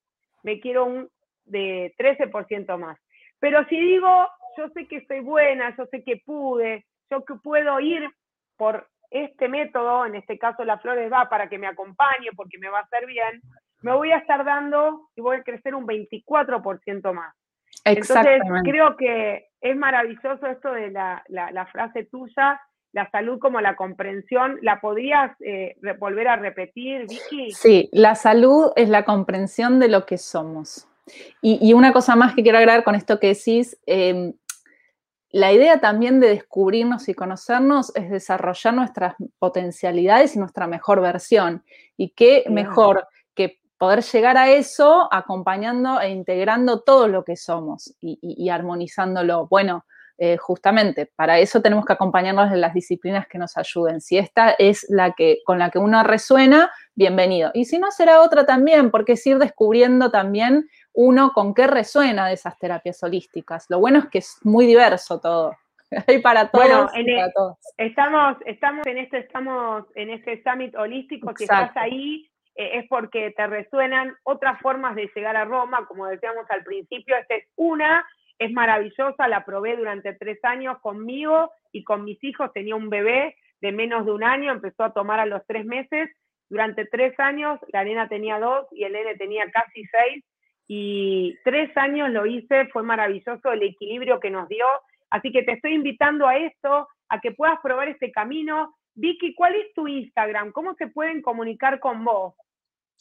me 0.43 0.61
quiero 0.61 0.85
un 0.85 1.09
de 1.45 1.93
13% 1.99 2.79
más. 2.79 2.99
Pero 3.41 3.65
si 3.69 3.79
digo, 3.79 4.29
yo 4.57 4.69
sé 4.69 4.87
que 4.87 5.05
soy 5.07 5.21
buena, 5.21 5.75
yo 5.77 5.87
sé 5.87 6.05
que 6.05 6.19
pude, 6.25 6.87
yo 7.11 7.25
que 7.25 7.35
puedo 7.43 7.81
ir 7.81 8.09
por 8.57 8.87
este 9.11 9.49
método, 9.49 10.07
en 10.07 10.15
este 10.15 10.39
caso 10.39 10.65
la 10.65 10.79
flores 10.79 11.13
va 11.13 11.29
para 11.29 11.49
que 11.49 11.59
me 11.59 11.67
acompañe 11.67 12.31
porque 12.37 12.59
me 12.59 12.69
va 12.69 12.79
a 12.79 12.83
hacer 12.83 13.07
bien, 13.07 13.43
me 13.83 13.93
voy 13.93 14.13
a 14.13 14.19
estar 14.19 14.45
dando 14.45 15.09
y 15.17 15.21
voy 15.21 15.39
a 15.39 15.43
crecer 15.43 15.75
un 15.75 15.87
24% 15.87 17.13
más. 17.13 17.35
Entonces, 17.85 18.41
creo 18.65 18.97
que 18.97 19.49
es 19.63 19.77
maravilloso 19.77 20.47
esto 20.47 20.73
de 20.73 20.91
la, 20.91 21.69
frase 21.71 22.05
tuya, 22.05 22.61
la 22.93 23.09
salud 23.11 23.39
como 23.39 23.61
la 23.61 23.77
comprensión. 23.77 24.59
¿La 24.61 24.81
podrías 24.81 25.35
eh, 25.41 25.77
volver 25.99 26.29
a 26.29 26.37
repetir, 26.37 27.07
Vicky? 27.09 27.53
Sí, 27.53 27.89
la 27.93 28.17
salud 28.17 28.73
es 28.75 28.89
la 28.89 29.05
comprensión 29.05 29.79
de 29.79 29.89
lo 29.89 30.05
que 30.05 30.19
somos. 30.19 30.89
Y, 31.41 31.73
una 31.75 31.93
cosa 31.93 32.17
más 32.17 32.35
que 32.35 32.43
quiero 32.43 32.59
agregar 32.59 32.85
con 32.85 32.95
esto 32.95 33.19
que 33.19 33.29
decís, 33.29 33.79
em, 33.87 34.35
la 35.31 35.53
idea 35.53 35.81
también 35.81 36.21
de 36.21 36.29
descubrirnos 36.29 37.09
y 37.09 37.15
conocernos 37.15 37.95
es 37.97 38.11
desarrollar 38.11 38.75
nuestras 38.75 39.15
potencialidades 39.39 40.37
y 40.37 40.39
nuestra 40.39 40.67
mejor 40.67 41.01
versión. 41.01 41.65
Y 41.97 42.11
qué 42.11 42.45
mejor 42.49 43.07
poder 43.83 44.05
llegar 44.05 44.37
a 44.37 44.49
eso 44.49 45.09
acompañando 45.11 46.01
e 46.01 46.11
integrando 46.11 46.83
todo 46.83 47.09
lo 47.09 47.25
que 47.25 47.35
somos 47.35 47.93
y, 48.01 48.49
armonizándolo. 48.49 49.49
Bueno, 49.49 49.87
eh, 50.19 50.37
justamente 50.37 51.11
para 51.17 51.41
eso 51.41 51.61
tenemos 51.61 51.85
que 51.85 51.95
acompañarnos 51.95 52.53
en 52.53 52.61
las 52.61 52.75
disciplinas 52.75 53.27
que 53.27 53.39
nos 53.39 53.57
ayuden. 53.57 54.01
Si 54.01 54.19
esta 54.19 54.53
es 54.53 54.87
la 54.89 55.15
que 55.15 55.39
con 55.45 55.59
la 55.59 55.71
que 55.71 55.81
uno 55.81 56.05
resuena, 56.05 56.71
bienvenido. 56.95 57.51
Y 57.55 57.65
si 57.65 57.81
no, 57.81 57.91
será 57.91 58.21
otra 58.21 58.47
también, 58.47 58.93
porque 58.93 59.15
es 59.15 59.27
ir 59.27 59.39
descubriendo 59.39 60.13
también 60.13 60.69
uno 60.93 61.33
con 61.33 61.53
qué 61.53 61.67
resuena 61.67 62.29
de 62.29 62.35
esas 62.35 62.57
terapias 62.61 63.03
holísticas. 63.03 63.67
Lo 63.69 63.81
bueno 63.81 63.99
es 63.99 64.07
que 64.11 64.19
es 64.19 64.39
muy 64.45 64.65
diverso 64.65 65.19
todo. 65.19 65.57
Hay 66.07 66.21
para 66.21 66.53
todos. 66.53 66.69
Bueno, 66.69 66.87
para 66.87 67.33
todos. 67.33 67.59
Estamos, 67.79 68.37
estamos 68.47 68.87
en 68.87 68.99
este, 68.99 69.19
estamos 69.19 69.87
en 69.97 70.11
este 70.11 70.41
summit 70.45 70.73
holístico, 70.77 71.35
que 71.35 71.43
estás 71.43 71.77
ahí 71.77 72.29
eh, 72.55 72.79
es 72.79 72.89
porque 72.89 73.33
te 73.33 73.47
resuenan 73.47 74.15
otras 74.25 74.61
formas 74.61 74.95
de 74.95 75.11
llegar 75.15 75.37
a 75.37 75.45
Roma, 75.45 75.87
como 75.87 76.07
decíamos 76.07 76.47
al 76.51 76.65
principio, 76.65 77.17
esta 77.17 77.35
es 77.35 77.49
una, 77.57 78.07
es 78.39 78.53
maravillosa, 78.53 79.29
la 79.29 79.45
probé 79.45 79.77
durante 79.77 80.15
tres 80.15 80.39
años 80.45 80.79
conmigo 80.81 81.51
y 81.73 81.85
con 81.85 82.05
mis 82.05 82.23
hijos, 82.25 82.53
tenía 82.53 82.77
un 82.77 82.91
bebé 82.91 83.37
de 83.61 83.73
menos 83.73 84.05
de 84.07 84.13
un 84.13 84.25
año, 84.25 84.53
empezó 84.53 84.85
a 84.85 84.93
tomar 84.93 85.21
a 85.21 85.27
los 85.27 85.47
tres 85.47 85.65
meses, 85.65 86.11
durante 86.49 86.85
tres 86.87 87.19
años 87.19 87.59
la 87.73 87.85
nena 87.85 88.09
tenía 88.09 88.39
dos 88.39 88.67
y 88.73 88.85
el 88.85 88.93
nene 88.93 89.17
tenía 89.17 89.51
casi 89.51 89.85
seis, 89.87 90.25
y 90.69 91.37
tres 91.45 91.77
años 91.77 92.11
lo 92.11 92.25
hice, 92.27 92.67
fue 92.69 92.83
maravilloso 92.83 93.53
el 93.53 93.63
equilibrio 93.63 94.21
que 94.21 94.31
nos 94.31 94.49
dio, 94.49 94.67
Así 95.13 95.31
que 95.31 95.43
te 95.43 95.53
estoy 95.53 95.75
invitando 95.75 96.27
a 96.27 96.39
esto, 96.39 96.89
a 97.11 97.21
que 97.21 97.33
puedas 97.33 97.61
probar 97.63 97.89
este 97.89 98.11
camino. 98.11 98.75
Vicky, 98.95 99.35
¿cuál 99.35 99.55
es 99.57 99.73
tu 99.75 99.87
Instagram? 99.87 100.53
¿Cómo 100.53 100.75
se 100.77 100.87
pueden 100.87 101.21
comunicar 101.21 101.81
con 101.81 102.03
vos? 102.03 102.35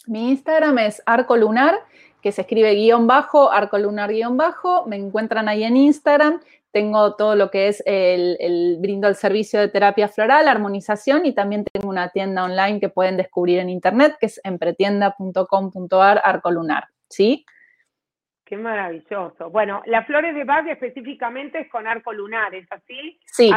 Mi 0.07 0.29
Instagram 0.29 0.77
es 0.79 1.01
arcolunar, 1.05 1.75
que 2.21 2.31
se 2.31 2.41
escribe 2.41 2.73
guion 2.75 3.07
bajo, 3.07 3.51
arcolunar 3.51 4.11
guion 4.11 4.37
bajo. 4.37 4.85
Me 4.85 4.95
encuentran 4.95 5.47
ahí 5.47 5.63
en 5.63 5.77
Instagram. 5.77 6.39
Tengo 6.71 7.15
todo 7.15 7.35
lo 7.35 7.51
que 7.51 7.67
es 7.67 7.83
el, 7.85 8.77
brindo 8.79 9.07
el 9.07 9.15
servicio 9.15 9.59
de 9.59 9.67
terapia 9.67 10.07
floral, 10.07 10.47
armonización 10.47 11.25
y 11.25 11.33
también 11.33 11.65
tengo 11.65 11.89
una 11.89 12.09
tienda 12.09 12.45
online 12.45 12.79
que 12.79 12.87
pueden 12.87 13.17
descubrir 13.17 13.59
en 13.59 13.69
internet, 13.69 14.15
que 14.19 14.27
es 14.27 14.39
empretienda.com.ar 14.43 16.21
arcolunar. 16.23 16.85
¿Sí? 17.09 17.45
Qué 18.45 18.55
maravilloso. 18.55 19.49
Bueno, 19.49 19.81
las 19.85 20.07
flores 20.07 20.33
de 20.33 20.45
Bach 20.45 20.65
específicamente 20.67 21.59
es 21.59 21.69
con 21.69 21.87
arco 21.87 22.13
lunar, 22.13 22.53
¿es 22.55 22.71
así? 22.71 23.19
Sí, 23.25 23.51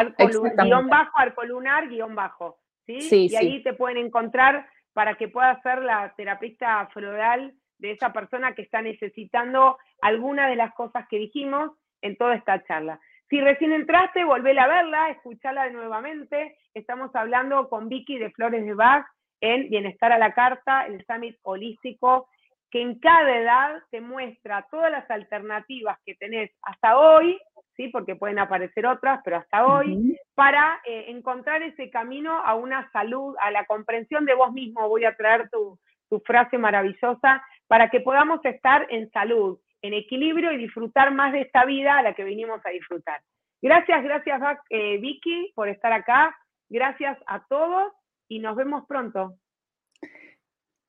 guion 0.63 0.89
bajo, 0.89 1.19
arco 1.19 1.45
lunar, 1.45 1.89
guion 1.89 2.15
bajo. 2.15 2.59
¿sí? 2.87 3.01
sí 3.01 3.29
y 3.31 3.37
ahí 3.37 3.63
te 3.63 3.75
pueden 3.75 3.99
encontrar 3.99 4.67
para 4.95 5.17
que 5.17 5.29
puedas 5.29 5.61
ser 5.63 5.83
la 5.83 6.15
terapista 6.17 6.87
floral 6.93 7.53
de 7.79 7.91
esa 7.91 8.13
persona 8.13 8.55
que 8.55 8.63
está 8.63 8.81
necesitando 8.81 9.77
alguna 10.01 10.49
de 10.49 10.57
las 10.57 10.73
cosas 10.73 11.07
que 11.09 11.19
dijimos 11.19 11.73
en 12.01 12.17
toda 12.17 12.35
esta 12.35 12.65
charla. 12.65 12.99
Si 13.29 13.41
recién 13.41 13.73
entraste, 13.73 14.25
volvé 14.25 14.59
a 14.59 14.67
verla, 14.67 15.11
escuchala 15.11 15.69
nuevamente. 15.71 16.57
Estamos 16.73 17.15
hablando 17.15 17.69
con 17.69 17.89
Vicky 17.89 18.19
de 18.19 18.31
Flores 18.31 18.65
de 18.65 18.75
Bach 18.75 19.07
en 19.41 19.69
Bienestar 19.69 20.13
a 20.13 20.19
la 20.19 20.33
Carta, 20.33 20.87
el 20.87 21.05
Summit 21.05 21.37
Holístico 21.43 22.29
que 22.75 22.83
en 22.83 22.99
cada 22.99 23.39
edad 23.39 23.83
te 23.93 24.01
muestra 24.01 24.67
todas 24.69 24.91
las 24.91 25.09
alternativas 25.09 25.97
que 26.05 26.17
tenés 26.17 26.51
hasta 26.63 26.99
hoy, 26.99 27.41
¿sí? 27.77 27.87
porque 27.87 28.17
pueden 28.17 28.41
aparecer 28.41 28.85
otras, 28.85 29.21
pero 29.23 29.37
hasta 29.37 29.65
hoy, 29.65 30.19
para 30.35 30.81
eh, 30.85 31.05
encontrar 31.07 31.63
ese 31.63 31.89
camino 31.89 32.33
a 32.33 32.57
una 32.57 32.91
salud, 32.91 33.37
a 33.39 33.53
la 33.53 33.65
comprensión 33.67 34.25
de 34.25 34.35
vos 34.35 34.53
mismo. 34.53 34.89
Voy 34.89 35.05
a 35.05 35.15
traer 35.15 35.49
tu, 35.51 35.79
frase 36.25 36.59
maravillosa, 36.59 37.45
para 37.69 37.91
que 37.91 38.01
podamos 38.01 38.45
estar 38.45 38.89
en 38.91 39.09
salud, 39.13 39.61
en 39.81 39.95
equilibrio 39.95 40.51
y 40.51 40.57
disfrutar 40.57 41.13
más 41.13 41.33
de 41.33 41.43
esta 41.43 41.65
vida 41.65 41.97
a 41.97 42.03
la 42.03 42.15
que 42.15 42.25
vinimos 42.25 42.61
a 42.67 42.71
disfrutar. 42.71 43.21
Gracias, 43.63 44.03
gracias 44.03 44.43
eh, 44.71 44.99
Vicky 44.99 45.53
por 45.55 45.69
estar 45.69 45.93
acá. 45.93 46.37
Gracias 46.69 47.17
a 47.29 47.45
todos 47.47 47.93
y 48.27 48.41
nos 48.41 48.57
vemos 48.57 48.85
pronto. 48.89 49.35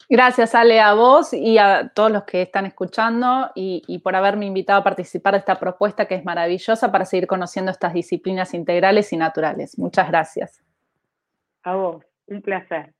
Gracias, 0.09 0.55
Ale, 0.55 0.79
a 0.79 0.93
vos 0.93 1.33
y 1.33 1.57
a 1.57 1.91
todos 1.93 2.11
los 2.11 2.23
que 2.23 2.43
están 2.43 2.65
escuchando 2.65 3.51
y, 3.55 3.99
por 4.03 4.15
haberme 4.15 4.45
invitado 4.45 4.79
a 4.79 4.83
participar 4.83 5.33
de 5.33 5.39
esta 5.39 5.59
propuesta 5.59 6.05
que 6.05 6.15
es 6.15 6.25
maravillosa 6.25 6.91
para 6.91 7.05
seguir 7.05 7.27
conociendo 7.27 7.71
estas 7.71 7.93
disciplinas 7.93 8.53
integrales 8.53 9.11
y 9.13 9.17
naturales. 9.17 9.77
Muchas 9.77 10.07
gracias. 10.07 10.63
A 11.63 11.75
vos, 11.75 12.03
un 12.27 12.41
placer. 12.41 12.94